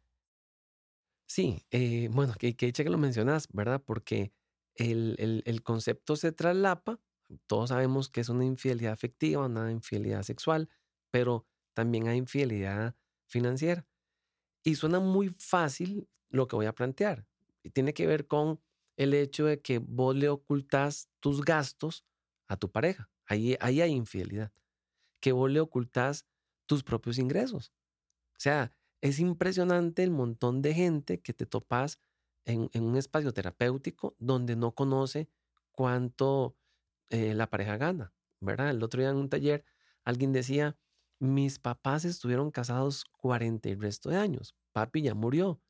Sí, 1.27 1.65
eh, 1.71 2.09
bueno, 2.13 2.35
que, 2.39 2.57
que 2.57 2.73
que 2.73 2.85
lo 2.85 2.99
mencionas, 2.99 3.49
¿verdad? 3.53 3.83
Porque 3.85 4.33
el, 4.75 5.43
el, 5.45 5.63
concepto 5.63 6.17
se 6.17 6.33
traslapa, 6.33 7.01
todos 7.47 7.71
sabemos 7.71 8.09
que 8.11 8.21
es 8.21 8.29
una 8.29 8.45
infidelidad 8.45 8.93
afectiva, 8.93 9.47
una 9.47 9.71
infidelidad 9.73 10.23
sexual, 10.23 10.69
pero 11.11 11.47
también 11.75 12.09
hay 12.09 12.19
infidelidad 12.19 12.95
financiera. 13.27 13.87
Y 14.63 14.75
suena 14.75 15.01
muy 15.01 15.31
fácil 15.31 16.09
lo 16.29 16.47
que 16.49 16.57
voy 16.57 16.67
a 16.67 16.75
plantear. 16.75 17.27
Y 17.63 17.71
tiene 17.71 17.95
que 17.95 18.07
ver 18.07 18.27
con 18.27 18.61
el 18.97 19.15
hecho 19.15 19.47
de 19.47 19.61
que 19.61 19.79
vos 19.79 20.15
le 20.15 20.29
ocultas 20.29 21.09
tus 21.21 21.43
gastos 21.43 22.05
a 22.47 22.57
tu 22.57 22.71
pareja. 22.71 23.11
Ahí, 23.27 23.57
ahí 23.61 23.81
hay 23.81 23.93
infidelidad 23.93 24.53
que 25.23 25.33
vos 25.33 25.51
le 25.51 25.61
ocultás 25.61 26.27
tus 26.67 26.83
propios 26.83 27.17
ingresos. 27.19 27.73
O 28.33 28.41
sea, 28.41 28.73
es 29.01 29.21
impresionante 29.21 30.03
el 30.03 30.11
montón 30.11 30.63
de 30.63 30.75
gente 30.75 31.21
que 31.21 31.33
te 31.33 31.47
topas 31.47 32.01
en, 32.45 32.69
un 32.75 32.97
espacio 32.97 33.33
terapéutico 33.33 34.17
donde 34.19 34.57
no 34.57 34.75
conoce 34.75 35.31
cuánto 35.71 36.57
eh, 37.09 37.35
la 37.35 37.49
pareja 37.49 37.77
gana, 37.77 38.13
¿verdad? 38.41 38.71
El 38.71 38.83
otro 38.83 39.01
día 39.01 39.11
en 39.11 39.17
un 39.17 39.29
taller 39.29 39.65
alguien 40.05 40.33
decía, 40.33 40.77
mis 41.21 41.61
papás 41.61 42.05
estuvieron 42.05 42.51
casados 42.51 43.05
40 43.05 43.69
y 43.69 43.75
resto 43.77 44.11
de 44.11 44.17
años. 44.17 44.57
Papi 44.73 45.03
ya 45.03 45.15
murió 45.15 45.63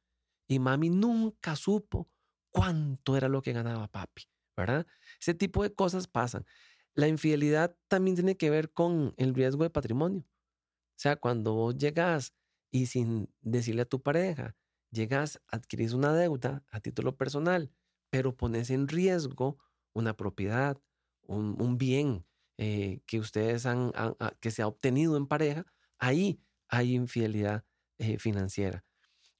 y 0.48 0.58
mami 0.58 0.88
nunca 0.88 1.56
supo 1.56 2.08
cuánto 2.50 3.18
era 3.18 3.28
lo 3.28 3.42
que 3.42 3.52
ganaba 3.52 3.88
papi, 3.88 4.22
¿verdad? 4.56 4.86
Ese 5.20 5.34
tipo 5.34 5.62
de 5.62 5.74
cosas 5.74 6.08
pasan. 6.08 6.46
La 6.94 7.08
infidelidad 7.08 7.76
también 7.88 8.16
tiene 8.16 8.36
que 8.36 8.50
ver 8.50 8.72
con 8.72 9.14
el 9.16 9.34
riesgo 9.34 9.64
de 9.64 9.70
patrimonio. 9.70 10.20
O 10.20 11.00
sea, 11.02 11.16
cuando 11.16 11.54
vos 11.54 11.76
llegas 11.76 12.34
y 12.70 12.86
sin 12.86 13.28
decirle 13.40 13.82
a 13.82 13.86
tu 13.86 14.02
pareja, 14.02 14.56
llegas, 14.90 15.40
adquirís 15.48 15.92
una 15.94 16.12
deuda 16.12 16.64
a 16.70 16.80
título 16.80 17.16
personal, 17.16 17.72
pero 18.10 18.36
pones 18.36 18.70
en 18.70 18.88
riesgo 18.88 19.58
una 19.94 20.16
propiedad, 20.16 20.78
un, 21.26 21.78
bien 21.78 22.26
eh, 22.58 23.00
que 23.06 23.18
ustedes 23.18 23.66
han, 23.66 23.92
ah, 23.94 24.34
que 24.40 24.50
se 24.50 24.62
ha 24.62 24.66
obtenido 24.66 25.16
en 25.16 25.26
pareja, 25.26 25.66
ahí 25.98 26.40
hay 26.68 26.94
infidelidad 26.94 27.64
eh, 27.98 28.18
financiera. 28.18 28.84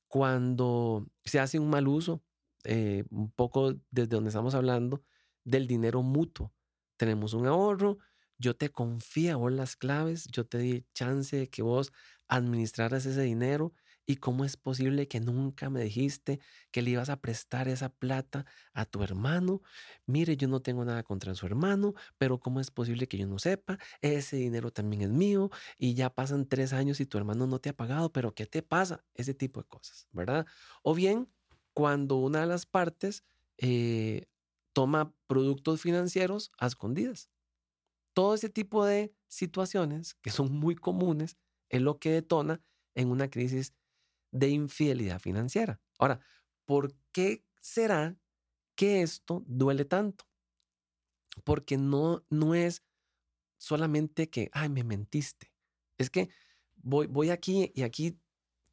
Cuando 0.08 1.08
se 1.24 1.40
hace 1.40 1.58
un 1.58 1.70
mal 1.70 1.88
uso, 1.88 2.22
eh, 2.64 3.04
un 3.10 3.30
poco 3.30 3.74
desde 3.90 4.08
donde 4.08 4.28
estamos 4.28 4.54
hablando, 4.54 5.02
del 5.44 5.66
dinero 5.66 6.02
mutuo. 6.02 6.52
Tenemos 6.96 7.34
un 7.34 7.46
ahorro, 7.46 7.98
yo 8.38 8.56
te 8.56 8.70
confía 8.70 9.36
vos 9.36 9.52
las 9.52 9.76
claves, 9.76 10.26
yo 10.32 10.46
te 10.46 10.58
di 10.58 10.84
chance 10.94 11.36
de 11.36 11.48
que 11.48 11.62
vos 11.62 11.92
administraras 12.28 13.06
ese 13.06 13.22
dinero 13.22 13.72
y 14.06 14.16
cómo 14.16 14.44
es 14.44 14.56
posible 14.56 15.06
que 15.06 15.20
nunca 15.20 15.70
me 15.70 15.82
dijiste 15.82 16.40
que 16.70 16.82
le 16.82 16.90
ibas 16.90 17.08
a 17.08 17.20
prestar 17.20 17.68
esa 17.68 17.88
plata 17.88 18.46
a 18.72 18.84
tu 18.84 19.02
hermano. 19.02 19.62
Mire, 20.06 20.36
yo 20.36 20.48
no 20.48 20.60
tengo 20.60 20.84
nada 20.84 21.02
contra 21.02 21.34
su 21.34 21.46
hermano, 21.46 21.94
pero 22.18 22.40
cómo 22.40 22.60
es 22.60 22.70
posible 22.70 23.06
que 23.06 23.18
yo 23.18 23.26
no 23.26 23.38
sepa, 23.38 23.78
ese 24.00 24.36
dinero 24.36 24.72
también 24.72 25.02
es 25.02 25.10
mío 25.10 25.50
y 25.78 25.94
ya 25.94 26.10
pasan 26.10 26.48
tres 26.48 26.72
años 26.72 27.00
y 27.00 27.06
tu 27.06 27.18
hermano 27.18 27.46
no 27.46 27.60
te 27.60 27.70
ha 27.70 27.76
pagado, 27.76 28.12
pero 28.12 28.34
¿qué 28.34 28.46
te 28.46 28.62
pasa? 28.62 29.04
Ese 29.14 29.34
tipo 29.34 29.60
de 29.62 29.68
cosas, 29.68 30.08
¿verdad? 30.12 30.46
O 30.82 30.94
bien 30.94 31.28
cuando 31.74 32.16
una 32.16 32.40
de 32.40 32.46
las 32.46 32.66
partes 32.66 33.24
eh, 33.58 34.26
toma 34.72 35.14
productos 35.26 35.80
financieros 35.80 36.52
a 36.58 36.66
escondidas. 36.66 37.30
Todo 38.14 38.34
ese 38.34 38.48
tipo 38.48 38.84
de 38.84 39.14
situaciones 39.28 40.14
que 40.14 40.30
son 40.30 40.52
muy 40.52 40.74
comunes 40.76 41.36
es 41.68 41.80
lo 41.80 41.98
que 41.98 42.10
detona 42.10 42.62
en 42.94 43.08
una 43.10 43.30
crisis 43.30 43.74
de 44.32 44.48
infidelidad 44.48 45.20
financiera. 45.20 45.80
Ahora, 45.98 46.20
¿por 46.64 46.94
qué 47.12 47.44
será 47.60 48.18
que 48.74 49.02
esto 49.02 49.44
duele 49.46 49.84
tanto? 49.84 50.26
Porque 51.44 51.78
no, 51.78 52.24
no 52.30 52.54
es 52.54 52.82
solamente 53.58 54.28
que, 54.28 54.50
ay, 54.52 54.68
me 54.68 54.84
mentiste. 54.84 55.52
Es 55.98 56.10
que 56.10 56.28
voy, 56.76 57.06
voy 57.06 57.30
aquí 57.30 57.72
y 57.74 57.82
aquí 57.82 58.18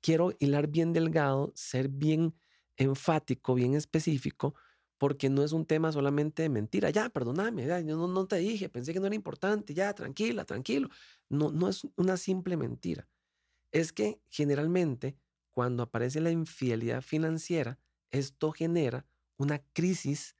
quiero 0.01 0.31
hilar 0.39 0.67
bien 0.67 0.93
delgado, 0.93 1.51
ser 1.55 1.89
bien 1.89 2.35
enfático, 2.77 3.55
bien 3.55 3.75
específico, 3.75 4.55
porque 4.99 5.29
no 5.29 5.43
es 5.43 5.53
un 5.53 5.65
tema 5.65 5.91
solamente 5.91 6.43
de 6.43 6.49
mentira. 6.49 6.91
Ya, 6.91 7.09
perdóname, 7.09 7.65
no, 7.85 8.07
no, 8.07 8.27
te 8.27 8.35
dije, 8.35 8.69
pensé 8.69 8.93
que 8.93 8.99
no 8.99 9.07
era 9.07 9.15
importante, 9.15 9.73
ya, 9.73 9.93
tranquila, 9.95 10.45
tranquilo. 10.45 10.89
No, 11.29 11.51
no 11.51 11.69
es 11.69 11.87
una 11.95 12.17
simple 12.17 12.57
mentira. 12.57 13.07
Es 13.71 13.93
que 13.93 14.21
generalmente 14.29 15.17
cuando 15.51 15.83
aparece 15.83 16.19
la 16.19 16.31
infidelidad 16.31 17.01
financiera, 17.01 17.79
esto 18.11 18.51
genera 18.51 19.05
una 19.37 19.59
crisis 19.73 20.35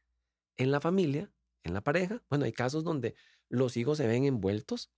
en 0.58 0.72
la 0.72 0.82
familia, 0.82 1.32
en 1.63 1.74
la 1.74 1.82
pareja. 1.82 2.22
Bueno, 2.30 2.44
hay 2.46 2.51
casos 2.51 2.84
donde 2.84 3.16
los 3.48 3.78
hijos 3.78 3.98
se 3.98 4.08
ven 4.08 4.25
envueltos 4.25 4.92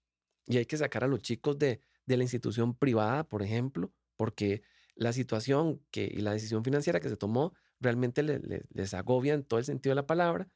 y 0.47 0.57
hay 0.57 0.65
que 0.65 0.77
sacar 0.77 1.03
a 1.03 1.07
los 1.07 1.21
chicos 1.21 1.59
de, 1.59 1.81
de 2.07 2.17
la 2.17 2.23
institución 2.23 2.73
privada, 2.73 3.29
por 3.29 3.43
ejemplo, 3.43 3.93
porque 4.17 4.63
la 4.95 5.13
situación 5.13 5.85
que, 5.91 6.05
y 6.05 6.21
la 6.21 6.33
decisión 6.33 6.63
financiera 6.63 6.99
que 6.99 7.09
se 7.09 7.17
tomó 7.17 7.53
realmente 7.81 8.23
les 8.23 8.93
agobia 8.93 9.33
en 9.33 9.43
todo 9.43 9.59
el 9.59 9.65
sentido 9.65 9.91
de 9.91 10.01
la 10.01 10.07
palabra, 10.07 10.47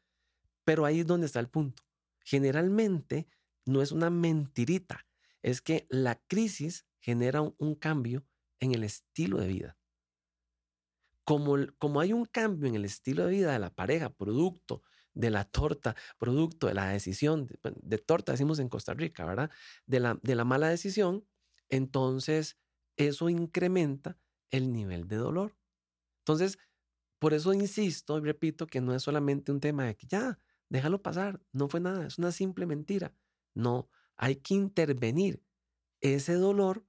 pero 0.63 0.86
ahí 0.86 1.01
es 1.01 1.08
donde 1.08 1.25
está 1.25 1.39
el 1.39 1.50
punto. 1.50 1.84
Generalmente 2.24 3.27
no 3.65 3.82
es 3.82 3.91
una 3.91 4.10
mentirita, 4.10 5.05
es 5.41 5.62
que 5.62 5.86
la 5.89 6.22
crisis 6.27 6.86
genera 7.00 7.41
un, 7.41 7.75
cambio 7.75 8.25
en 8.60 8.74
el 8.74 8.84
estilo 8.84 9.39
de 9.39 9.48
vida. 9.48 9.77
Como, 11.24 11.55
como 11.77 12.00
hay 12.00 12.13
un 12.13 12.25
cambio 12.25 12.67
en 12.67 12.75
el 12.75 12.86
estilo 12.86 13.25
de 13.25 13.32
vida 13.32 13.51
de 13.51 13.60
la 13.60 13.74
pareja, 13.74 14.10
producto 14.10 14.82
de 15.13 15.29
la 15.29 15.46
torta, 15.46 15.96
producto 16.17 16.67
de 16.67 16.74
la 16.74 16.89
decisión, 16.89 17.48
de, 17.82 17.98
torta 17.98 18.34
decimos 18.34 18.60
en 18.60 18.70
Costa 18.70 18.94
Rica, 18.94 19.25
¿verdad? 19.25 19.50
De 19.86 20.00
la, 20.00 20.20
de 20.22 20.36
la 20.36 20.46
mala 20.46 20.67
decisión, 20.70 21.25
entonces 21.70 22.58
eso 22.98 23.29
incrementa 23.29 24.17
el 24.51 24.72
nivel 24.72 25.08
de 25.08 25.15
dolor. 25.17 25.55
Entonces, 26.20 26.58
por 27.25 27.34
eso 27.34 27.55
insisto 27.55 28.20
y 28.20 28.22
repito 28.22 28.67
que 28.67 28.82
no 28.82 28.94
es 28.94 29.01
solamente 29.01 29.51
un 29.51 29.60
tema 29.60 29.86
de 29.86 29.96
que 29.96 30.05
ya, 30.05 30.38
déjalo 30.70 31.01
pasar, 31.01 31.41
no 31.53 31.67
fue 31.67 31.79
nada, 31.79 32.05
es 32.05 32.20
una 32.20 32.32
simple 32.32 32.67
mentira. 32.67 33.15
No, 33.55 33.89
hay 34.15 34.36
que 34.36 34.53
intervenir 34.53 35.41
ese 36.01 36.36
dolor 36.36 36.86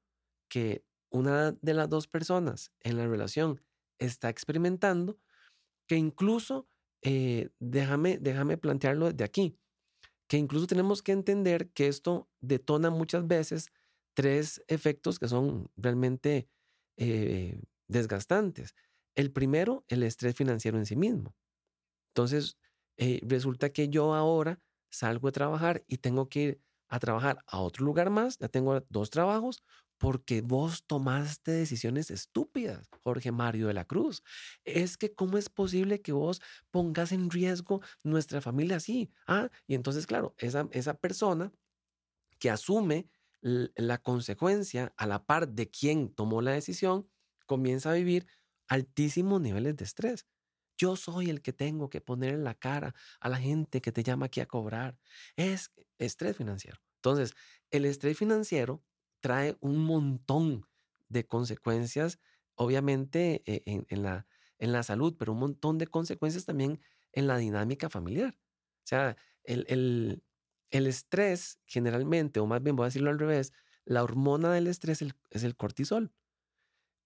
que 0.50 0.84
una 1.08 1.52
de 1.52 1.72
las 1.72 1.88
dos 1.88 2.06
personas 2.06 2.70
en 2.80 2.98
la 2.98 3.06
relación 3.06 3.62
está 3.98 4.28
experimentando, 4.28 5.18
que 5.86 5.96
incluso, 5.96 6.68
eh, 7.00 7.48
déjame, 7.58 8.18
déjame 8.18 8.58
plantearlo 8.58 9.10
desde 9.10 9.24
aquí, 9.24 9.58
que 10.28 10.36
incluso 10.36 10.66
tenemos 10.66 11.00
que 11.00 11.12
entender 11.12 11.70
que 11.70 11.88
esto 11.88 12.28
detona 12.42 12.90
muchas 12.90 13.26
veces 13.26 13.72
tres 14.12 14.62
efectos 14.68 15.18
que 15.18 15.28
son 15.28 15.70
realmente 15.78 16.46
eh, 16.98 17.58
desgastantes. 17.88 18.74
El 19.16 19.32
primero, 19.32 19.84
el 19.88 20.04
estrés 20.04 20.36
financiero 20.36 20.78
en 20.78 20.86
sí 20.86 20.96
mismo. 20.96 21.36
Entonces, 22.14 22.58
eh, 22.96 23.20
resulta 23.24 23.70
que 23.70 23.88
yo 23.88 24.14
ahora 24.14 24.60
salgo 24.90 25.28
a 25.28 25.32
trabajar 25.32 25.84
y 25.88 25.98
tengo 25.98 26.28
que 26.28 26.40
ir 26.42 26.62
a 26.88 27.00
trabajar 27.00 27.38
a 27.46 27.60
otro 27.60 27.84
lugar 27.84 28.10
más, 28.10 28.38
ya 28.38 28.48
tengo 28.48 28.80
dos 28.88 29.10
trabajos, 29.10 29.62
porque 29.98 30.42
vos 30.42 30.84
tomaste 30.86 31.52
decisiones 31.52 32.10
estúpidas, 32.10 32.88
Jorge 33.02 33.32
Mario 33.32 33.68
de 33.68 33.74
la 33.74 33.86
Cruz. 33.86 34.22
Es 34.64 34.96
que 34.98 35.14
cómo 35.14 35.38
es 35.38 35.48
posible 35.48 36.02
que 36.02 36.12
vos 36.12 36.40
pongas 36.70 37.12
en 37.12 37.30
riesgo 37.30 37.80
nuestra 38.04 38.40
familia 38.40 38.76
así. 38.76 39.10
Ah, 39.26 39.50
y 39.66 39.74
entonces, 39.74 40.06
claro, 40.06 40.34
esa, 40.38 40.68
esa 40.72 40.94
persona 40.98 41.52
que 42.38 42.50
asume 42.50 43.08
la 43.40 43.98
consecuencia 43.98 44.92
a 44.96 45.06
la 45.06 45.24
par 45.24 45.48
de 45.48 45.70
quien 45.70 46.12
tomó 46.14 46.42
la 46.42 46.52
decisión, 46.52 47.08
comienza 47.46 47.90
a 47.90 47.94
vivir 47.94 48.26
altísimos 48.68 49.40
niveles 49.40 49.76
de 49.76 49.84
estrés. 49.84 50.26
Yo 50.78 50.96
soy 50.96 51.30
el 51.30 51.42
que 51.42 51.52
tengo 51.52 51.88
que 51.88 52.00
poner 52.00 52.34
en 52.34 52.44
la 52.44 52.54
cara 52.54 52.94
a 53.20 53.28
la 53.28 53.38
gente 53.38 53.80
que 53.80 53.92
te 53.92 54.02
llama 54.02 54.26
aquí 54.26 54.40
a 54.40 54.46
cobrar. 54.46 54.98
Es 55.36 55.72
estrés 55.98 56.36
financiero. 56.36 56.78
Entonces, 56.96 57.34
el 57.70 57.84
estrés 57.84 58.18
financiero 58.18 58.84
trae 59.20 59.56
un 59.60 59.78
montón 59.78 60.66
de 61.08 61.26
consecuencias, 61.26 62.18
obviamente 62.54 63.42
eh, 63.46 63.62
en, 63.66 64.02
la, 64.02 64.26
en 64.58 64.72
la 64.72 64.82
salud, 64.82 65.16
pero 65.18 65.32
un 65.32 65.38
montón 65.38 65.78
de 65.78 65.86
consecuencias 65.86 66.44
también 66.44 66.80
en 67.12 67.26
la 67.26 67.38
dinámica 67.38 67.88
familiar. 67.88 68.38
O 68.84 68.88
sea, 68.88 69.16
el, 69.44 69.64
el, 69.68 70.22
el 70.70 70.86
estrés 70.86 71.60
generalmente, 71.64 72.40
o 72.40 72.46
más 72.46 72.62
bien 72.62 72.76
voy 72.76 72.84
a 72.84 72.88
decirlo 72.88 73.10
al 73.10 73.18
revés, 73.18 73.52
la 73.84 74.02
hormona 74.02 74.52
del 74.52 74.66
estrés 74.66 75.00
es 75.30 75.44
el 75.44 75.56
cortisol. 75.56 76.12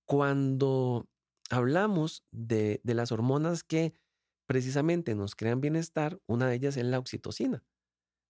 Cuando 0.05 1.09
hablamos 1.51 2.25
de, 2.31 2.81
de 2.85 2.95
las 2.95 3.13
hormonas 3.13 3.63
que 3.65 3.95
precisamente 4.47 5.15
nos 5.15 5.37
crean 5.37 5.61
bienestar, 5.61 6.21
una 6.27 6.49
de 6.49 6.57
ellas 6.57 6.77
es 6.77 6.85
la 6.85 6.99
oxitocina. 6.99 7.63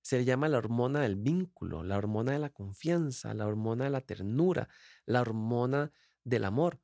Se 0.02 0.24
llama 0.24 0.48
la 0.48 0.58
hormona 0.58 1.00
del 1.02 1.16
vínculo, 1.16 1.82
la 1.84 1.96
hormona 1.96 2.32
de 2.32 2.38
la 2.38 2.50
confianza, 2.50 3.34
la 3.34 3.46
hormona 3.46 3.84
de 3.84 3.90
la 3.90 4.00
ternura, 4.00 4.68
la 5.06 5.20
hormona 5.20 5.92
del 6.24 6.44
amor. 6.44 6.80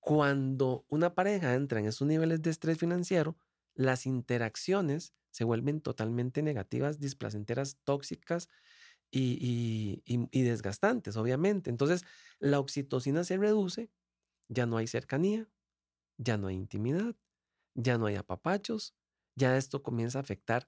Cuando 0.00 0.86
una 0.88 1.14
pareja 1.14 1.54
entra 1.54 1.80
en 1.80 1.86
esos 1.86 2.06
niveles 2.06 2.42
de 2.42 2.50
estrés 2.50 2.78
financiero, 2.78 3.36
las 3.74 4.06
interacciones 4.06 5.14
se 5.30 5.44
vuelven 5.44 5.80
totalmente 5.80 6.42
negativas, 6.42 6.98
displacenteras, 6.98 7.78
tóxicas 7.84 8.48
y, 9.10 10.02
y, 10.04 10.42
desgastantes, 10.42 11.16
obviamente. 11.16 11.70
Entonces, 11.70 12.04
la 12.38 12.58
oxitocina 12.58 13.24
se 13.24 13.36
reduce, 13.36 13.90
ya 14.48 14.66
no 14.66 14.76
hay 14.76 14.86
cercanía, 14.86 15.48
ya 16.18 16.36
no 16.36 16.48
hay 16.48 16.56
intimidad, 16.56 17.14
ya 17.74 17.98
no 17.98 18.06
hay 18.06 18.16
apapachos, 18.16 18.94
ya 19.34 19.56
esto 19.56 19.82
comienza 19.82 20.18
a 20.18 20.22
afectar 20.22 20.66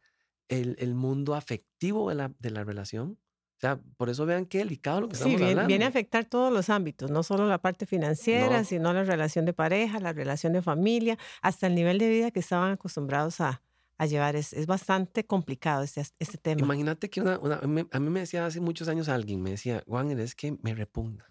el, 0.48 0.76
el 0.78 0.94
mundo 0.94 1.34
afectivo 1.34 2.08
de 2.08 2.14
la, 2.14 2.34
de 2.38 2.50
la 2.50 2.64
relación. 2.64 3.18
O 3.56 3.60
sea, 3.60 3.80
por 3.96 4.08
eso 4.08 4.24
vean 4.24 4.46
qué 4.46 4.58
delicado 4.58 5.00
lo 5.00 5.08
que 5.08 5.14
estamos 5.14 5.34
viene, 5.34 5.50
hablando. 5.50 5.68
viene 5.68 5.84
a 5.84 5.88
afectar 5.88 6.24
todos 6.24 6.52
los 6.52 6.70
ámbitos, 6.70 7.10
no 7.10 7.24
solo 7.24 7.48
la 7.48 7.58
parte 7.58 7.86
financiera, 7.86 8.62
sino 8.62 8.92
la 8.92 9.02
relación 9.02 9.46
de 9.46 9.52
pareja, 9.52 9.98
la 9.98 10.12
relación 10.12 10.52
de 10.52 10.62
familia, 10.62 11.18
hasta 11.42 11.66
el 11.66 11.74
nivel 11.74 11.98
de 11.98 12.08
vida 12.08 12.30
que 12.30 12.38
estaban 12.38 12.70
acostumbrados 12.70 13.40
a, 13.40 13.60
a 13.96 14.06
llevar. 14.06 14.36
Es, 14.36 14.52
es 14.52 14.66
bastante 14.66 15.26
complicado 15.26 15.82
este, 15.82 16.02
este 16.20 16.38
tema. 16.38 16.60
Imagínate 16.60 17.10
que 17.10 17.20
una, 17.20 17.36
una, 17.40 17.56
a 17.90 17.98
mí 17.98 18.10
me 18.10 18.20
decía 18.20 18.46
hace 18.46 18.60
muchos 18.60 18.86
años 18.86 19.08
alguien, 19.08 19.42
me 19.42 19.50
decía, 19.50 19.82
Juan, 19.88 20.10
es 20.20 20.36
que 20.36 20.56
me 20.62 20.76
repugna. 20.76 21.26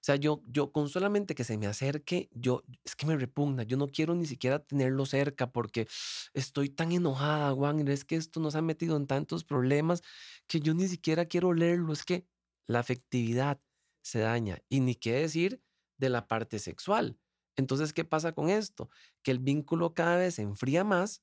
O 0.00 0.04
sea, 0.08 0.16
yo, 0.16 0.42
yo 0.46 0.72
con 0.72 0.88
solamente 0.88 1.34
que 1.34 1.44
se 1.44 1.58
me 1.58 1.66
acerque, 1.66 2.30
yo, 2.32 2.62
es 2.84 2.94
que 2.96 3.04
me 3.06 3.16
repugna. 3.16 3.64
Yo 3.64 3.76
no 3.76 3.88
quiero 3.88 4.14
ni 4.14 4.26
siquiera 4.26 4.60
tenerlo 4.60 5.06
cerca 5.06 5.50
porque 5.52 5.88
estoy 6.34 6.70
tan 6.70 6.92
enojada, 6.92 7.52
Juan. 7.52 7.86
Es 7.88 8.04
que 8.04 8.16
esto 8.16 8.40
nos 8.40 8.54
ha 8.54 8.62
metido 8.62 8.96
en 8.96 9.06
tantos 9.08 9.44
problemas 9.44 10.02
que 10.46 10.60
yo 10.60 10.72
ni 10.74 10.86
siquiera 10.88 11.26
quiero 11.26 11.52
leerlo. 11.52 11.92
Es 11.92 12.04
que 12.04 12.26
la 12.68 12.78
afectividad 12.80 13.60
se 14.02 14.20
daña. 14.20 14.62
Y 14.68 14.80
ni 14.80 14.94
qué 14.94 15.14
decir 15.14 15.62
de 15.98 16.10
la 16.10 16.28
parte 16.28 16.58
sexual. 16.60 17.18
Entonces, 17.56 17.92
¿qué 17.92 18.04
pasa 18.04 18.32
con 18.32 18.50
esto? 18.50 18.90
Que 19.22 19.32
el 19.32 19.40
vínculo 19.40 19.94
cada 19.94 20.16
vez 20.16 20.36
se 20.36 20.42
enfría 20.42 20.84
más. 20.84 21.22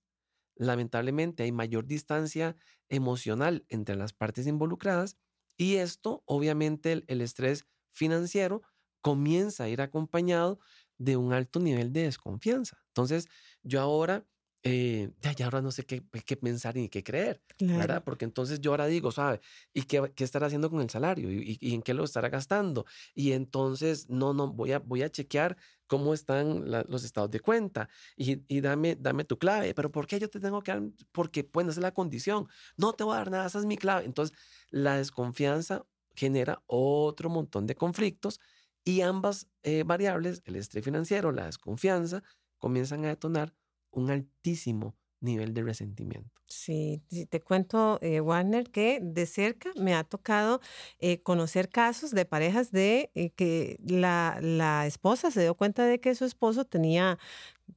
Lamentablemente 0.56 1.44
hay 1.44 1.52
mayor 1.52 1.86
distancia 1.88 2.56
emocional 2.90 3.66
entre 3.70 3.96
las 3.96 4.14
partes 4.14 4.48
involucradas 4.48 5.18
y 5.58 5.76
esto, 5.76 6.24
obviamente, 6.26 6.92
el, 6.92 7.06
el 7.08 7.22
estrés 7.22 7.66
financiero 7.96 8.62
comienza 9.02 9.64
a 9.64 9.70
ir 9.70 9.82
acompañado 9.82 10.60
de 10.98 11.18
un 11.18 11.34
alto 11.34 11.60
nivel 11.60 11.92
de 11.94 12.04
desconfianza. 12.04 12.84
Entonces, 12.88 13.28
yo 13.64 13.82
ahora 13.82 14.26
eh, 14.68 15.12
ya, 15.22 15.46
ahora 15.46 15.62
no 15.62 15.70
sé 15.70 15.86
qué, 15.86 16.04
qué, 16.26 16.38
pensar 16.38 16.76
ni 16.76 16.90
qué 16.90 17.04
creer, 17.04 17.40
¿verdad? 17.60 18.04
Porque 18.04 18.26
entonces 18.26 18.60
yo 18.62 18.72
ahora 18.72 18.88
digo, 18.88 19.12
¿sabe? 19.12 19.40
¿Y 19.74 19.84
qué, 19.84 20.12
qué 20.16 20.24
estará 20.24 20.48
haciendo 20.48 20.72
con 20.72 20.82
el 20.82 20.90
salario? 20.90 21.32
¿Y, 21.32 21.60
¿Y, 21.62 21.76
en 21.76 21.84
qué 21.84 21.94
lo 21.94 22.04
estará 22.04 22.30
gastando? 22.30 22.88
Y 23.14 23.34
entonces, 23.34 24.10
no, 24.10 24.34
no, 24.34 24.52
voy 24.52 24.72
a, 24.72 24.80
voy 24.80 25.04
a 25.04 25.12
chequear 25.12 25.56
cómo 25.86 26.16
están 26.16 26.64
los 26.90 27.04
estados 27.04 27.30
de 27.30 27.42
cuenta 27.42 27.90
y, 28.18 28.42
y, 28.48 28.62
dame, 28.62 28.96
dame 28.96 29.24
tu 29.24 29.38
clave. 29.38 29.76
¿Pero 29.76 29.92
por 29.92 30.08
qué 30.08 30.20
yo 30.20 30.32
te 30.32 30.40
tengo 30.40 30.64
que 30.64 30.72
dar? 30.72 30.82
Porque, 31.12 31.48
bueno, 31.54 31.70
esa 31.70 31.82
es 31.82 31.84
la 31.84 31.94
condición. 31.94 32.48
No 32.76 32.94
te 32.94 33.04
voy 33.04 33.14
a 33.14 33.18
dar 33.18 33.30
nada, 33.30 33.46
esa 33.46 33.60
es 33.60 33.66
mi 33.68 33.78
clave. 33.78 34.06
Entonces, 34.06 34.36
la 34.72 34.98
desconfianza 34.98 35.86
genera 36.16 36.64
otro 36.68 37.30
montón 37.30 37.68
de 37.68 37.76
conflictos 37.76 38.40
y 38.84 39.02
ambas 39.02 39.48
eh, 39.64 39.84
variables, 39.84 40.42
el 40.46 40.56
estrés 40.56 40.86
financiero, 40.86 41.32
la 41.32 41.46
desconfianza, 41.46 42.24
comienzan 42.58 43.06
a 43.06 43.10
detonar 43.10 43.54
un 43.92 44.12
altísimo 44.12 44.96
nivel 45.22 45.54
de 45.54 45.64
resentimiento. 45.64 46.42
Sí, 46.48 47.02
te 47.30 47.42
cuento, 47.42 47.98
eh, 48.02 48.22
Warner, 48.22 48.70
que 48.70 49.00
de 49.02 49.26
cerca 49.26 49.72
me 49.76 49.96
ha 49.96 50.04
tocado 50.04 50.62
eh, 51.00 51.22
conocer 51.24 51.70
casos 51.70 52.12
de 52.12 52.26
parejas 52.26 52.72
de 52.72 53.12
que 53.36 53.78
la, 53.84 54.38
la, 54.42 54.86
esposa 54.86 55.32
se 55.32 55.42
dio 55.42 55.56
cuenta 55.56 55.86
de 55.86 56.00
que 56.00 56.14
su 56.14 56.24
esposo 56.24 56.64
tenía 56.66 57.18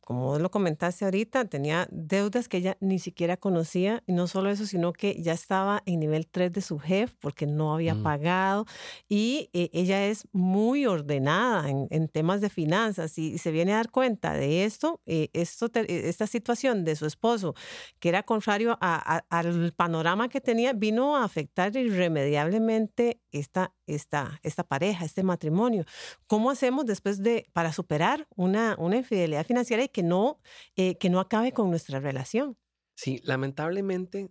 como 0.00 0.38
lo 0.38 0.50
comentaste 0.50 1.04
ahorita, 1.04 1.44
tenía 1.46 1.86
deudas 1.90 2.48
que 2.48 2.58
ella 2.58 2.76
ni 2.80 2.98
siquiera 2.98 3.36
conocía 3.36 4.02
y 4.06 4.12
no 4.12 4.26
solo 4.26 4.50
eso, 4.50 4.64
sino 4.64 4.92
que 4.92 5.20
ya 5.20 5.32
estaba 5.32 5.82
en 5.84 6.00
nivel 6.00 6.26
3 6.26 6.52
de 6.52 6.62
su 6.62 6.78
jefe 6.78 7.14
porque 7.20 7.46
no 7.46 7.74
había 7.74 7.94
mm. 7.94 8.02
pagado 8.02 8.66
y 9.08 9.50
eh, 9.52 9.68
ella 9.72 10.06
es 10.06 10.26
muy 10.32 10.86
ordenada 10.86 11.68
en, 11.68 12.08
temas 12.08 12.40
de 12.40 12.48
finanzas 12.48 13.18
y, 13.18 13.36
se 13.38 13.50
viene 13.50 13.72
a 13.72 13.76
dar 13.76 13.90
cuenta 13.90 14.32
de 14.32 14.64
esto, 14.64 15.00
eh, 15.06 15.28
esto 15.34 15.70
esta 15.74 16.26
situación 16.26 16.84
de 16.84 16.96
su 16.96 17.06
esposo, 17.06 17.54
que 18.00 18.08
era 18.08 18.22
contrario 18.22 18.57
al 18.80 19.72
panorama 19.76 20.28
que 20.28 20.40
tenía, 20.40 20.72
vino 20.72 21.16
a 21.16 21.24
afectar 21.24 21.76
irremediablemente 21.76 23.20
esta, 23.30 23.74
esta, 23.86 24.40
esta 24.42 24.64
pareja, 24.64 25.04
este 25.04 25.22
matrimonio. 25.22 25.84
¿Cómo 26.26 26.50
hacemos 26.50 26.86
después 26.86 27.22
de, 27.22 27.48
para 27.52 27.72
superar 27.72 28.26
una, 28.36 28.76
una 28.78 28.96
infidelidad 28.96 29.46
financiera 29.46 29.84
y 29.84 29.88
que 29.88 30.02
no, 30.02 30.40
eh, 30.76 30.96
que 30.98 31.10
no 31.10 31.20
acabe 31.20 31.52
con 31.52 31.70
nuestra 31.70 32.00
relación? 32.00 32.56
Sí, 32.96 33.20
lamentablemente, 33.24 34.30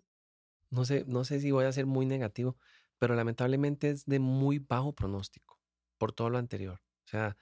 no 0.70 0.86
sé, 0.86 1.06
no 1.08 1.24
sé 1.24 1.40
si 1.40 1.52
voy 1.52 1.66
a 1.66 1.72
ser 1.72 1.86
muy 1.86 2.06
negativo, 2.06 2.58
pero 3.00 3.16
lamentablemente 3.16 3.90
es 3.90 4.06
de 4.06 4.20
muy 4.20 4.60
bajo 4.60 4.94
pronóstico 4.94 5.60
por 5.98 6.14
todo 6.14 6.30
lo 6.30 6.38
anterior. 6.38 6.82
O 7.06 7.10
sea, 7.10 7.38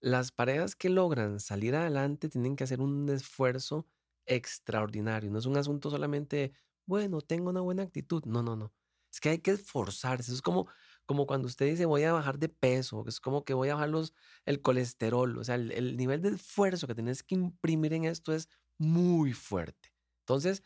las 0.00 0.32
parejas 0.32 0.76
que 0.76 0.90
logran 0.90 1.40
salir 1.40 1.74
adelante 1.74 2.28
tienen 2.28 2.56
que 2.56 2.64
hacer 2.64 2.80
un 2.80 3.08
esfuerzo 3.08 3.86
extraordinario. 4.26 5.30
No 5.30 5.38
es 5.38 5.46
un 5.46 5.56
asunto 5.56 5.90
solamente, 5.90 6.52
bueno, 6.86 7.20
tengo 7.20 7.50
una 7.50 7.60
buena 7.60 7.82
actitud. 7.82 8.24
No, 8.24 8.42
no, 8.42 8.56
no. 8.56 8.72
Es 9.12 9.20
que 9.20 9.30
hay 9.30 9.38
que 9.38 9.52
esforzarse. 9.52 10.32
Es 10.32 10.42
como, 10.42 10.68
como 11.06 11.26
cuando 11.26 11.46
usted 11.46 11.66
dice 11.66 11.86
voy 11.86 12.02
a 12.02 12.12
bajar 12.12 12.38
de 12.38 12.48
peso, 12.48 13.04
es 13.06 13.20
como 13.20 13.44
que 13.44 13.54
voy 13.54 13.68
a 13.68 13.74
bajar 13.74 13.88
los, 13.88 14.12
el 14.44 14.60
colesterol, 14.60 15.38
o 15.38 15.44
sea, 15.44 15.54
el, 15.54 15.96
nivel 15.96 16.20
de 16.20 16.30
esfuerzo 16.30 16.86
que 16.86 16.94
tienes 16.94 17.22
que 17.22 17.36
imprimir 17.36 17.94
en 17.94 18.04
esto 18.04 18.34
es 18.34 18.48
muy 18.78 19.32
fuerte. 19.32 19.94
Entonces, 20.24 20.62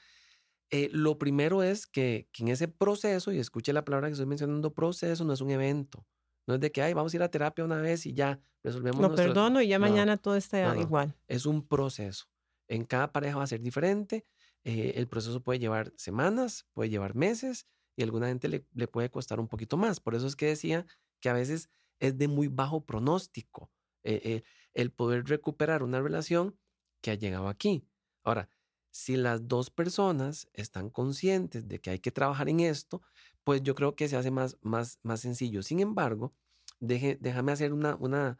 eh, 0.70 0.88
lo 0.92 1.18
primero 1.18 1.62
es 1.62 1.86
que, 1.86 2.28
en 2.38 2.48
ese 2.48 2.68
proceso, 2.68 3.32
y 3.32 3.38
escuche 3.38 3.72
la 3.72 3.84
palabra 3.84 4.08
que 4.08 4.12
estoy 4.12 4.26
mencionando, 4.26 4.72
proceso 4.72 5.24
no 5.24 5.32
es 5.32 5.40
un 5.40 5.50
evento. 5.50 6.06
No 6.46 6.54
es 6.54 6.60
de 6.60 6.72
que, 6.72 6.82
ay, 6.82 6.94
vamos 6.94 7.12
a 7.12 7.16
ir 7.16 7.22
a 7.22 7.30
terapia 7.30 7.64
una 7.64 7.80
vez 7.80 8.06
y 8.06 8.14
ya 8.14 8.40
resolvemos. 8.64 9.00
No, 9.00 9.14
perdono 9.14 9.60
y 9.60 9.68
ya 9.68 9.78
mañana 9.78 10.16
todo 10.16 10.36
está 10.36 10.76
igual. 10.76 11.14
Es 11.28 11.46
un 11.46 11.66
proceso. 11.66 12.26
En 12.70 12.84
cada 12.84 13.12
pareja 13.12 13.36
va 13.36 13.42
a 13.42 13.48
ser 13.48 13.60
diferente. 13.60 14.24
Eh, 14.62 14.92
el 14.94 15.08
proceso 15.08 15.42
puede 15.42 15.58
llevar 15.58 15.92
semanas, 15.96 16.66
puede 16.72 16.88
llevar 16.88 17.16
meses 17.16 17.66
y 17.96 18.02
a 18.02 18.04
alguna 18.04 18.28
gente 18.28 18.48
le, 18.48 18.86
puede 18.86 19.10
costar 19.10 19.40
un 19.40 19.48
poquito 19.48 19.76
más. 19.76 19.98
Por 19.98 20.14
eso 20.14 20.28
es 20.28 20.36
que 20.36 20.46
decía 20.46 20.86
que 21.20 21.28
a 21.28 21.32
veces 21.32 21.68
es 21.98 22.16
de 22.16 22.28
muy 22.28 22.46
bajo 22.46 22.86
pronóstico 22.86 23.72
eh, 24.04 24.20
eh, 24.24 24.42
el 24.72 24.92
poder 24.92 25.24
recuperar 25.26 25.82
una 25.82 26.00
relación 26.00 26.56
que 27.02 27.10
ha 27.10 27.14
llegado 27.14 27.48
aquí. 27.48 27.84
Ahora, 28.22 28.48
si 28.92 29.16
las 29.16 29.48
dos 29.48 29.70
personas 29.70 30.48
están 30.52 30.90
conscientes 30.90 31.66
de 31.66 31.80
que 31.80 31.90
hay 31.90 31.98
que 31.98 32.12
trabajar 32.12 32.48
en 32.48 32.60
esto, 32.60 33.02
pues 33.42 33.62
yo 33.62 33.74
creo 33.74 33.96
que 33.96 34.08
se 34.08 34.16
hace 34.16 34.30
más, 34.30 34.56
más, 34.60 35.00
más 35.02 35.20
sencillo. 35.20 35.64
Sin 35.64 35.80
embargo, 35.80 36.34
deje, 36.78 37.18
déjame 37.20 37.50
hacer 37.50 37.72
una, 37.72 37.96
una, 37.96 38.38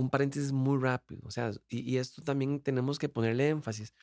un 0.00 0.10
paréntesis 0.10 0.52
muy 0.52 0.80
rápido. 0.80 1.22
O 1.24 1.30
sea, 1.30 1.50
y, 1.68 1.80
y 1.80 1.98
esto 1.98 2.22
también 2.22 2.60
tenemos 2.60 2.98
que 2.98 3.08
ponerle 3.08 3.48
énfasis. 3.48 3.94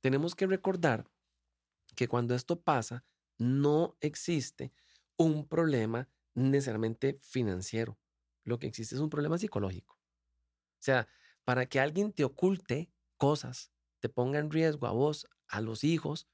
Tenemos 0.00 0.34
que 0.34 0.46
recordar 0.46 1.06
que 1.94 2.08
cuando 2.08 2.34
esto 2.34 2.60
pasa, 2.60 3.04
no 3.38 3.96
existe 4.00 4.72
un 5.16 5.46
problema 5.46 6.08
necesariamente 6.34 7.18
financiero. 7.22 7.98
Lo 8.44 8.58
que 8.58 8.66
existe 8.66 8.94
es 8.94 9.00
un 9.00 9.10
problema 9.10 9.38
psicológico. 9.38 9.94
O 9.94 10.82
sea, 10.82 11.08
para 11.44 11.66
que 11.66 11.80
alguien 11.80 12.12
te 12.12 12.24
oculte 12.24 12.90
cosas, 13.16 13.72
te 14.00 14.08
ponga 14.08 14.38
en 14.38 14.50
riesgo 14.50 14.86
a 14.86 14.92
vos, 14.92 15.26
a 15.48 15.60
los 15.60 15.84
hijos, 15.84 16.28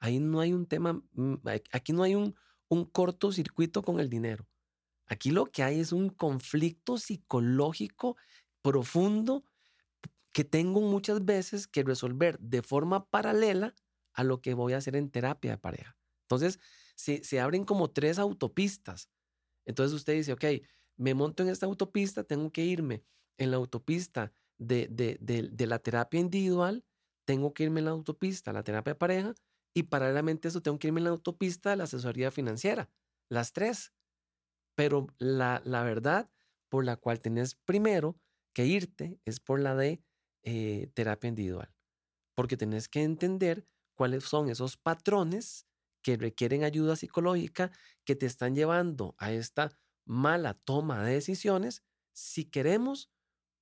ahí 0.00 0.18
no 0.18 0.40
hay 0.40 0.52
un 0.52 0.66
tema, 0.66 1.02
mm, 1.12 1.36
aquí 1.72 1.92
no 1.92 2.02
hay 2.02 2.14
un, 2.14 2.34
un 2.68 2.84
cortocircuito 2.84 3.82
con 3.82 4.00
el 4.00 4.10
dinero. 4.10 4.48
Aquí 5.06 5.30
lo 5.30 5.46
que 5.46 5.62
hay 5.62 5.80
es 5.80 5.92
un 5.92 6.08
conflicto 6.08 6.98
psicológico 6.98 8.16
profundo 8.64 9.44
que 10.32 10.42
tengo 10.42 10.80
muchas 10.80 11.24
veces 11.24 11.68
que 11.68 11.84
resolver 11.84 12.38
de 12.40 12.62
forma 12.62 13.08
paralela 13.10 13.74
a 14.14 14.24
lo 14.24 14.40
que 14.40 14.54
voy 14.54 14.72
a 14.72 14.78
hacer 14.78 14.96
en 14.96 15.10
terapia 15.10 15.52
de 15.52 15.58
pareja. 15.58 15.96
Entonces, 16.22 16.58
se, 16.96 17.40
abren 17.40 17.64
como 17.64 17.90
tres 17.90 18.18
autopistas. 18.18 19.10
Entonces 19.66 19.94
usted 19.94 20.14
dice, 20.14 20.32
ok, 20.32 20.44
me 20.96 21.12
monto 21.12 21.42
en 21.42 21.50
esta 21.50 21.66
autopista, 21.66 22.24
tengo 22.24 22.50
que 22.50 22.64
irme 22.64 23.04
en 23.36 23.50
la 23.50 23.58
autopista 23.58 24.32
de, 24.56 24.88
de, 24.88 25.66
la 25.66 25.78
terapia 25.78 26.20
individual, 26.20 26.84
tengo 27.26 27.52
que 27.52 27.64
irme 27.64 27.80
en 27.80 27.86
la 27.86 27.90
autopista 27.90 28.52
la 28.52 28.62
terapia 28.62 28.94
de 28.94 28.98
pareja 28.98 29.34
y 29.74 29.84
paralelamente 29.84 30.48
a 30.48 30.50
eso 30.50 30.62
tengo 30.62 30.78
que 30.78 30.86
irme 30.86 31.00
en 31.00 31.04
la 31.04 31.10
autopista 31.10 31.70
de 31.70 31.76
la 31.76 31.84
asesoría 31.84 32.30
financiera. 32.30 32.88
Las 33.28 33.52
tres. 33.52 33.92
Pero 34.74 35.06
la, 35.18 35.60
la 35.64 35.82
verdad 35.82 36.30
por 36.68 36.84
la 36.84 36.96
cual 36.96 37.20
tenés 37.20 37.54
primero 37.54 38.16
que 38.54 38.66
irte 38.66 39.20
es 39.26 39.40
por 39.40 39.60
la 39.60 39.74
de 39.74 40.02
eh, 40.42 40.90
terapia 40.94 41.28
individual. 41.28 41.74
Porque 42.34 42.56
tenés 42.56 42.88
que 42.88 43.02
entender 43.02 43.66
cuáles 43.94 44.24
son 44.24 44.48
esos 44.48 44.76
patrones 44.76 45.66
que 46.02 46.16
requieren 46.16 46.64
ayuda 46.64 46.96
psicológica, 46.96 47.70
que 48.04 48.16
te 48.16 48.26
están 48.26 48.54
llevando 48.54 49.14
a 49.18 49.32
esta 49.32 49.70
mala 50.04 50.54
toma 50.54 51.02
de 51.02 51.14
decisiones, 51.14 51.82
si 52.12 52.44
queremos 52.44 53.10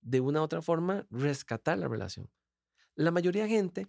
de 0.00 0.20
una 0.20 0.40
u 0.40 0.44
otra 0.44 0.62
forma 0.62 1.07
rescatar 1.11 1.78
la 1.78 1.88
relación. 1.88 2.31
La 2.94 3.11
mayoría 3.11 3.44
de 3.44 3.48
gente 3.48 3.88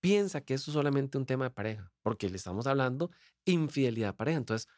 piensa 0.00 0.40
que 0.40 0.54
eso 0.54 0.70
es 0.70 0.74
solamente 0.74 1.18
un 1.18 1.26
tema 1.26 1.46
de 1.46 1.50
pareja, 1.50 1.92
porque 2.02 2.30
le 2.30 2.36
estamos 2.36 2.66
hablando 2.66 3.10
infidelidad 3.44 4.08
de 4.08 4.14
pareja. 4.14 4.38
Entonces, 4.38 4.68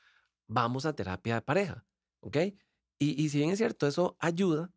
vamos 0.49 0.87
a 0.87 0.95
terapia 0.95 1.37
de 1.37 1.43
pareja, 1.43 1.87
¿ok? 2.21 2.37
Y, 2.99 3.31
si 3.31 3.39
bien 3.39 3.51
es 3.51 3.59
cierto, 3.59 3.87
eso 3.87 4.17
ayuda, 4.19 4.71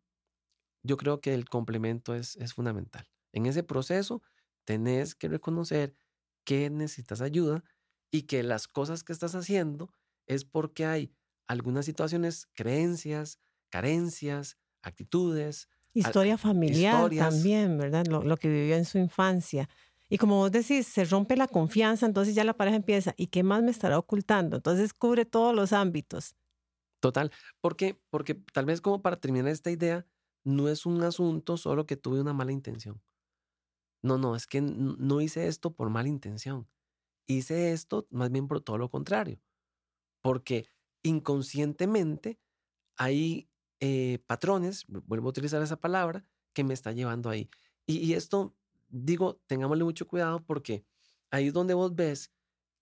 yo 0.84 0.96
creo 0.96 1.20
que 1.20 1.34
el 1.34 1.48
complemento 1.48 2.14
es, 2.14 2.36
es 2.36 2.54
fundamental. 2.54 3.08
En 3.32 3.46
ese 3.46 3.64
proceso, 3.64 4.22
tenés 4.64 5.14
que 5.14 5.28
reconocer 5.28 5.96
que 6.44 6.70
necesitas 6.70 7.20
ayuda 7.20 7.64
y 8.12 8.22
que 8.22 8.42
las 8.42 8.68
cosas 8.68 9.02
que 9.02 9.12
estás 9.12 9.34
haciendo 9.34 9.92
es 10.26 10.44
porque 10.44 10.86
hay 10.86 11.12
algunas 11.48 11.84
situaciones, 11.84 12.46
creencias, 12.54 13.40
carencias, 13.70 14.56
actitudes. 14.82 15.68
Historia 15.92 16.38
familiar 16.38 17.10
también, 17.10 17.78
¿verdad? 17.78 18.06
Lo, 18.06 18.36
que 18.36 18.48
vivió 18.48 18.76
en 18.76 18.84
su 18.84 18.98
infancia. 18.98 19.68
Y 20.08 20.18
como 20.18 20.36
vos 20.36 20.52
decís, 20.52 20.86
se 20.86 21.04
rompe 21.04 21.36
la 21.36 21.48
confianza, 21.48 22.06
entonces 22.06 22.34
ya 22.34 22.44
la 22.44 22.56
pareja 22.56 22.76
empieza, 22.76 23.14
¿y 23.16 23.28
qué 23.28 23.42
más 23.42 23.62
me 23.62 23.70
estará 23.70 23.98
ocultando? 23.98 24.56
Entonces 24.56 24.92
cubre 24.92 25.24
todos 25.24 25.54
los 25.54 25.72
ámbitos. 25.72 26.36
Total, 27.00 27.30
porque 27.60 28.00
porque 28.10 28.34
tal 28.34 28.64
vez 28.64 28.80
como 28.80 29.02
para 29.02 29.16
terminar 29.16 29.48
esta 29.48 29.70
idea, 29.70 30.06
no 30.44 30.68
es 30.68 30.86
un 30.86 31.02
asunto 31.02 31.56
solo 31.56 31.86
que 31.86 31.96
tuve 31.96 32.20
una 32.20 32.32
mala 32.32 32.52
intención. 32.52 33.02
No, 34.02 34.18
no, 34.18 34.36
es 34.36 34.46
que 34.46 34.60
no 34.60 35.20
hice 35.20 35.48
esto 35.48 35.72
por 35.74 35.88
mala 35.88 36.08
intención. 36.08 36.68
Hice 37.26 37.72
esto 37.72 38.06
más 38.10 38.30
bien 38.30 38.46
por 38.46 38.60
todo 38.60 38.76
lo 38.76 38.90
contrario. 38.90 39.40
Porque 40.20 40.66
inconscientemente 41.02 42.38
hay 42.96 43.48
eh, 43.80 44.18
patrones, 44.26 44.84
vuelvo 44.88 45.28
a 45.28 45.30
utilizar 45.30 45.62
esa 45.62 45.76
palabra, 45.80 46.26
que 46.52 46.64
me 46.64 46.74
está 46.74 46.92
llevando 46.92 47.30
ahí. 47.30 47.50
Y, 47.86 48.14
esto, 48.14 48.54
digo, 48.88 49.40
tengámosle 49.46 49.84
mucho 49.84 50.06
cuidado 50.06 50.44
porque 50.44 50.86
ahí 51.30 51.48
es 51.48 51.52
donde 51.52 51.74
vos 51.74 51.94
ves 51.94 52.32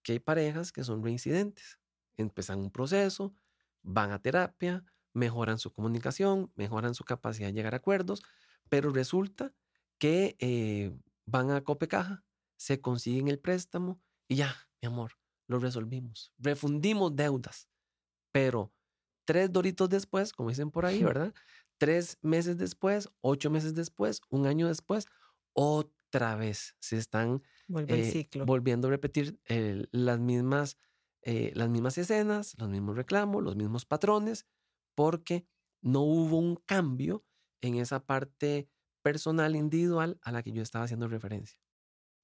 que 0.03 0.13
hay 0.13 0.19
parejas 0.21 0.73
que 0.73 0.85
son 0.85 1.03
reincidentes. 1.03 1.79
Empiezan 2.17 2.61
un 2.61 2.71
proceso, 2.71 3.35
van 3.83 4.13
a 4.13 4.21
terapia, 4.21 4.85
mejoran 5.13 5.59
su 5.59 5.73
comunicación, 5.73 6.51
mejoran 6.55 6.95
su 6.95 7.05
capacidad 7.05 7.49
de 7.49 7.55
llegar 7.55 7.75
a 7.75 7.79
acuerdos, 7.79 8.23
pero 8.69 8.91
resulta 8.91 9.53
que 9.99 10.37
eh, 10.39 10.93
van 11.27 11.51
a 11.51 11.63
Copecaja, 11.63 12.25
se 12.57 12.81
consiguen 12.81 13.29
el 13.29 13.39
préstamo 13.39 14.01
y 14.29 14.37
ya, 14.37 14.57
mi 14.81 14.89
amor, 14.89 15.13
lo 15.47 15.59
resolvimos. 15.59 16.33
Refundimos 16.39 17.15
deudas. 17.15 17.69
Pero 18.33 18.73
tres 19.25 19.53
doritos 19.53 19.89
después, 19.89 20.33
como 20.33 20.49
dicen 20.49 20.71
por 20.71 20.87
ahí, 20.87 21.03
¿verdad? 21.03 21.35
Tres 21.79 22.19
meses 22.23 22.57
después, 22.57 23.09
ocho 23.21 23.51
meses 23.51 23.75
después, 23.75 24.21
un 24.31 24.47
año 24.47 24.69
después, 24.69 25.07
otra 25.53 26.37
vez 26.37 26.77
se 26.81 26.97
están 26.97 27.43
eh, 27.89 28.29
volviendo 28.47 28.89
a 28.89 28.91
repetir 28.91 29.39
las, 29.91 30.19
mismas, 30.19 30.79
eh, 31.23 31.53
las 31.55 31.69
mismas 31.69 31.99
escenas, 31.99 32.55
los 32.59 32.69
mismos 32.69 32.97
reclamos, 32.97 33.43
los 33.43 33.57
mismos 33.57 33.85
patrones, 33.85 34.47
porque 34.95 35.47
no 35.83 36.03
hubo 36.03 36.39
un 36.39 36.57
cambio 36.57 37.25
en 37.63 37.77
esa 37.77 38.05
parte 38.07 38.69
personal, 39.03 39.57
individual 39.57 40.19
a 40.23 40.33
la 40.33 40.43
que 40.43 40.53
yo 40.53 40.63
estaba 40.63 40.85
haciendo 40.85 41.09
referencia. 41.09 41.59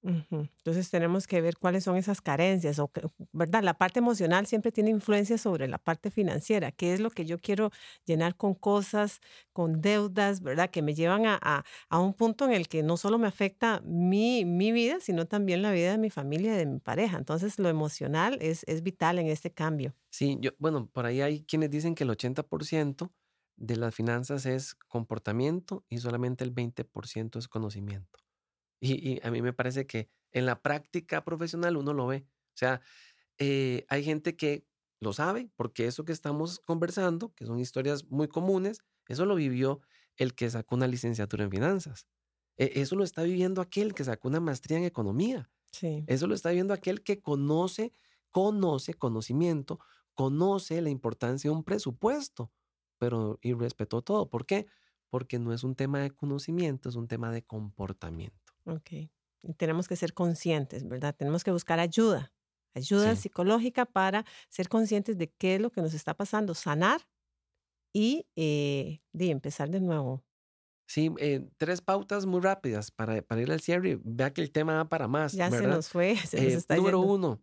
Entonces 0.01 0.89
tenemos 0.89 1.27
que 1.27 1.41
ver 1.41 1.57
cuáles 1.57 1.83
son 1.83 1.97
esas 1.97 2.21
carencias, 2.21 2.79
o 2.79 2.89
¿verdad? 3.33 3.63
La 3.63 3.73
parte 3.73 3.99
emocional 3.99 4.47
siempre 4.47 4.71
tiene 4.71 4.91
influencia 4.91 5.37
sobre 5.37 5.67
la 5.67 5.77
parte 5.77 6.09
financiera, 6.09 6.71
qué 6.71 6.93
es 6.93 7.01
lo 7.01 7.09
que 7.09 7.25
yo 7.25 7.37
quiero 7.37 7.71
llenar 8.05 8.35
con 8.37 8.53
cosas, 8.53 9.19
con 9.51 9.81
deudas, 9.81 10.41
¿verdad? 10.41 10.69
Que 10.69 10.81
me 10.81 10.93
llevan 10.93 11.23
a, 11.25 11.65
un 11.91 12.13
punto 12.13 12.45
en 12.45 12.53
el 12.53 12.69
que 12.69 12.81
no 12.81 12.95
solo 12.95 13.17
me 13.17 13.27
afecta 13.27 13.81
mi, 13.81 14.45
mi, 14.45 14.71
vida, 14.71 14.99
sino 15.01 15.25
también 15.25 15.61
la 15.61 15.71
vida 15.71 15.91
de 15.91 15.97
mi 15.97 16.09
familia 16.09 16.53
y 16.53 16.57
de 16.57 16.65
mi 16.65 16.79
pareja. 16.79 17.17
Entonces 17.17 17.59
lo 17.59 17.67
emocional 17.67 18.37
es, 18.41 18.63
es 18.67 18.83
vital 18.83 19.19
en 19.19 19.27
este 19.27 19.51
cambio. 19.51 19.93
Sí, 20.11 20.37
yo, 20.39 20.51
bueno, 20.59 20.87
por 20.87 21.05
ahí 21.05 21.21
hay 21.21 21.43
quienes 21.43 21.69
dicen 21.71 21.93
que 21.93 22.05
el 22.05 22.09
80% 22.11 23.11
de 23.57 23.75
las 23.75 23.93
finanzas 23.93 24.45
es 24.45 24.75
comportamiento 24.75 25.83
y 25.89 25.97
solamente 25.97 26.45
el 26.45 26.55
20% 26.55 27.37
es 27.37 27.47
conocimiento. 27.49 28.28
Y, 28.79 29.19
a 29.25 29.31
mí 29.31 29.41
me 29.41 29.53
parece 29.53 29.85
que 29.85 30.09
en 30.31 30.45
la 30.45 30.61
práctica 30.61 31.23
profesional 31.23 31.77
uno 31.77 31.93
lo 31.93 32.07
ve. 32.07 32.25
O 32.27 32.57
sea, 32.57 32.81
eh, 33.37 33.85
hay 33.89 34.03
gente 34.03 34.35
que 34.35 34.65
lo 34.99 35.13
sabe 35.13 35.49
porque 35.55 35.85
eso 35.85 36.05
que 36.05 36.11
estamos 36.11 36.59
conversando, 36.59 37.33
que 37.33 37.45
son 37.45 37.59
historias 37.59 38.05
muy 38.09 38.27
comunes, 38.27 38.79
eso 39.07 39.25
lo 39.25 39.35
vivió 39.35 39.81
el 40.17 40.35
que 40.35 40.49
sacó 40.49 40.75
una 40.75 40.87
licenciatura 40.87 41.43
en 41.43 41.51
finanzas. 41.51 42.07
E, 42.57 42.81
eso 42.81 42.95
lo 42.95 43.03
está 43.03 43.23
viviendo 43.23 43.61
aquel 43.61 43.93
que 43.93 44.03
sacó 44.03 44.27
una 44.27 44.39
maestría 44.39 44.77
en 44.77 44.83
economía. 44.83 45.49
Sí. 45.71 46.03
Eso 46.07 46.27
lo 46.27 46.35
está 46.35 46.49
viviendo 46.49 46.73
aquel 46.73 47.03
que 47.03 47.21
conoce, 47.21 47.93
conoce 48.31 48.93
conocimiento, 48.93 49.79
conoce 50.13 50.81
la 50.81 50.89
importancia 50.89 51.49
de 51.49 51.55
un 51.55 51.63
presupuesto 51.63 52.51
pero 52.99 53.39
y 53.41 53.53
respetó 53.53 54.03
todo. 54.03 54.29
¿Por 54.29 54.45
qué? 54.45 54.67
Porque 55.09 55.39
no 55.39 55.51
es 55.53 55.63
un 55.63 55.73
tema 55.73 55.99
de 55.99 56.11
conocimiento, 56.11 56.89
es 56.89 56.95
un 56.95 57.07
tema 57.07 57.31
de 57.31 57.41
comportamiento. 57.41 58.48
Ok. 58.71 58.91
Y 59.41 59.53
tenemos 59.53 59.87
que 59.87 59.95
ser 59.95 60.13
conscientes, 60.13 60.87
¿verdad? 60.87 61.15
Tenemos 61.15 61.43
que 61.43 61.51
buscar 61.51 61.79
ayuda, 61.79 62.33
ayuda 62.73 63.15
psicológica 63.15 63.85
para 63.85 64.25
ser 64.49 64.67
conscientes 64.67 65.17
de 65.17 65.31
qué 65.31 65.55
es 65.55 65.61
lo 65.61 65.71
que 65.71 65.81
nos 65.81 65.93
está 65.93 66.13
pasando, 66.13 66.53
sanar 66.53 67.07
y 67.93 68.27
eh, 68.35 69.01
de 69.13 69.29
empezar 69.31 69.69
de 69.69 69.79
nuevo. 69.79 70.25
Sí, 70.87 71.11
eh, 71.19 71.47
tres 71.57 71.81
pautas 71.81 72.25
muy 72.25 72.41
rápidas 72.41 72.91
para, 72.91 73.21
para, 73.21 73.41
ir 73.41 73.51
al 73.51 73.61
cierre. 73.61 73.99
Vea 74.03 74.33
que 74.33 74.41
el 74.41 74.51
tema 74.51 74.73
va 74.73 74.89
para 74.89 75.07
más. 75.07 75.33
Ya 75.33 75.49
se 75.49 75.67
nos 75.67 75.89
fue, 75.89 76.15
se 76.27 76.41
nos 76.41 76.53
eh, 76.53 76.57
está 76.57 76.75
Número 76.75 76.99
uno, 76.99 77.41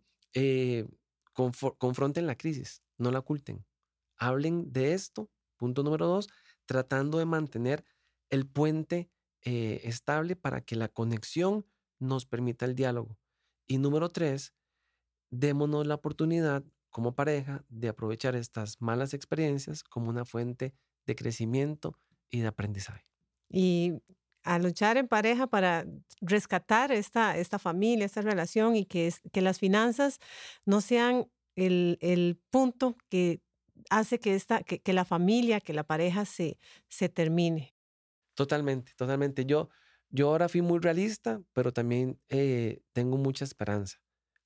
confronten 1.33 2.27
la 2.27 2.35
crisis, 2.35 2.83
no 2.97 3.09
la 3.09 3.19
oculten. 3.19 3.65
Hablen 4.17 4.71
de 4.71 4.93
esto 4.93 5.31
Punto 5.57 5.83
número 5.83 6.07
dos, 6.07 6.29
tratando 6.65 7.17
de 7.17 7.25
mantener 7.25 7.83
el 8.29 8.47
puente 8.47 9.09
eh, 9.43 9.81
estable 9.83 10.35
para 10.35 10.61
que 10.61 10.75
la 10.75 10.87
conexión 10.87 11.65
nos 11.99 12.25
permita 12.25 12.65
el 12.65 12.75
diálogo. 12.75 13.17
Y 13.65 13.77
número 13.77 14.09
tres, 14.09 14.53
démonos 15.29 15.85
la 15.87 15.95
oportunidad 15.95 16.63
como 16.89 17.15
pareja 17.15 17.63
de 17.69 17.89
aprovechar 17.89 18.35
estas 18.35 18.81
malas 18.81 19.13
experiencias 19.13 19.83
como 19.83 20.09
una 20.09 20.25
fuente 20.25 20.73
de 21.05 21.15
crecimiento 21.15 21.99
y 22.29 22.39
de 22.41 22.47
aprendizaje. 22.47 23.05
Y 23.49 24.01
a 24.43 24.59
luchar 24.59 24.97
en 24.97 25.07
pareja 25.07 25.47
para 25.47 25.85
rescatar 26.21 26.91
esta, 26.91 27.37
esta 27.37 27.59
familia, 27.59 28.05
esta 28.05 28.21
relación 28.21 28.75
y 28.75 28.85
que, 28.85 29.13
que 29.31 29.41
las 29.41 29.59
finanzas 29.59 30.19
no 30.65 30.81
sean 30.81 31.29
el, 31.55 31.97
el 32.01 32.39
punto 32.49 32.95
que 33.09 33.41
hace 33.89 34.19
que, 34.19 34.35
esta, 34.35 34.63
que, 34.63 34.93
la 34.93 35.05
familia, 35.05 35.59
que 35.59 35.73
la 35.73 35.83
pareja 35.83 36.25
se, 36.25 36.57
se 36.87 37.09
termine. 37.09 37.75
Totalmente, 38.37 38.93
totalmente. 38.95 39.45
Yo, 39.45 39.69
yo 40.09 40.29
ahora 40.29 40.47
fui 40.47 40.61
muy 40.61 40.77
realista, 40.77 41.41
pero 41.53 41.73
también 41.73 42.21
eh, 42.29 42.83
tengo 42.93 43.17
mucha 43.17 43.43
esperanza. 43.43 43.97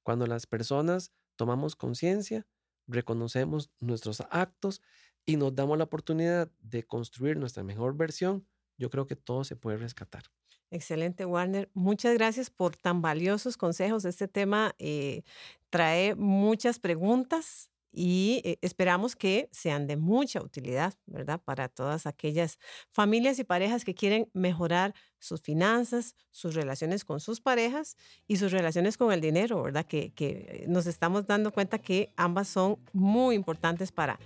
Cuando 0.01 0.25
las 0.27 0.47
personas 0.47 1.11
tomamos 1.35 1.75
conciencia, 1.75 2.47
reconocemos 2.87 3.69
nuestros 3.81 4.21
actos 4.29 4.81
y 5.25 5.35
nos 5.35 5.53
damos 5.55 5.77
la 5.77 5.83
oportunidad 5.83 6.49
de 6.59 6.83
construir 6.83 7.35
nuestra 7.37 7.63
mejor 7.63 7.97
versión, 7.97 8.47
yo 8.77 8.89
creo 8.89 9.07
que 9.07 9.17
todo 9.17 9.43
se 9.43 9.57
puede 9.57 9.75
rescatar. 9.75 10.23
Excelente, 10.69 11.25
Warner. 11.25 11.69
Muchas 11.73 12.13
gracias 12.13 12.49
por 12.49 12.77
tan 12.77 13.01
valiosos 13.01 13.57
consejos. 13.57 14.05
Este 14.05 14.29
tema 14.29 14.73
eh, 14.79 15.23
trae 15.69 16.15
muchas 16.15 16.79
preguntas 16.79 17.70
y 17.91 18.41
eh, 18.45 18.57
esperamos 18.61 19.15
que 19.15 19.49
sean 19.51 19.87
de 19.87 19.97
mucha 19.97 20.41
utilidad, 20.41 20.93
¿verdad? 21.05 21.41
Para 21.43 21.67
todas 21.67 22.05
aquellas 22.05 22.57
familias 22.91 23.37
y 23.39 23.43
parejas 23.43 23.83
que 23.83 23.93
quieren 23.93 24.29
mejorar 24.33 24.93
sus 25.19 25.41
finanzas, 25.41 26.15
sus 26.31 26.55
relaciones 26.55 27.03
con 27.03 27.19
sus 27.19 27.41
parejas 27.41 27.97
y 28.27 28.37
sus 28.37 28.51
relaciones 28.51 28.97
con 28.97 29.11
el 29.11 29.21
dinero, 29.21 29.61
¿verdad? 29.61 29.85
Que, 29.85 30.13
que 30.13 30.65
nos 30.67 30.87
estamos 30.87 31.27
dando 31.27 31.51
cuenta 31.51 31.79
que 31.79 32.13
ambas 32.15 32.47
son 32.47 32.77
muy 32.93 33.35
importantes 33.35 33.91
para, 33.91 34.19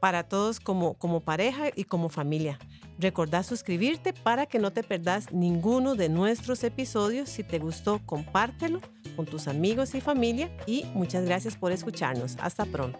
para 0.00 0.28
todos 0.28 0.58
como, 0.58 0.94
como 0.94 1.20
pareja 1.20 1.70
y 1.74 1.84
como 1.84 2.08
familia. 2.08 2.58
Recordá 2.98 3.42
suscribirte 3.42 4.12
para 4.12 4.46
que 4.46 4.58
no 4.58 4.72
te 4.72 4.82
perdas 4.82 5.30
ninguno 5.30 5.94
de 5.94 6.08
nuestros 6.08 6.64
episodios. 6.64 7.28
Si 7.28 7.44
te 7.44 7.58
gustó, 7.58 8.00
compártelo 8.04 8.80
con 9.20 9.26
tus 9.26 9.48
amigos 9.48 9.94
y 9.94 10.00
familia 10.00 10.50
y 10.66 10.86
muchas 10.94 11.26
gracias 11.26 11.54
por 11.54 11.72
escucharnos. 11.72 12.38
Hasta 12.40 12.64
pronto. 12.64 12.98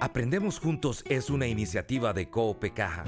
Aprendemos 0.00 0.58
Juntos 0.58 1.04
es 1.10 1.28
una 1.28 1.46
iniciativa 1.46 2.14
de 2.14 2.30
Coope 2.30 2.72
Caja. 2.72 3.04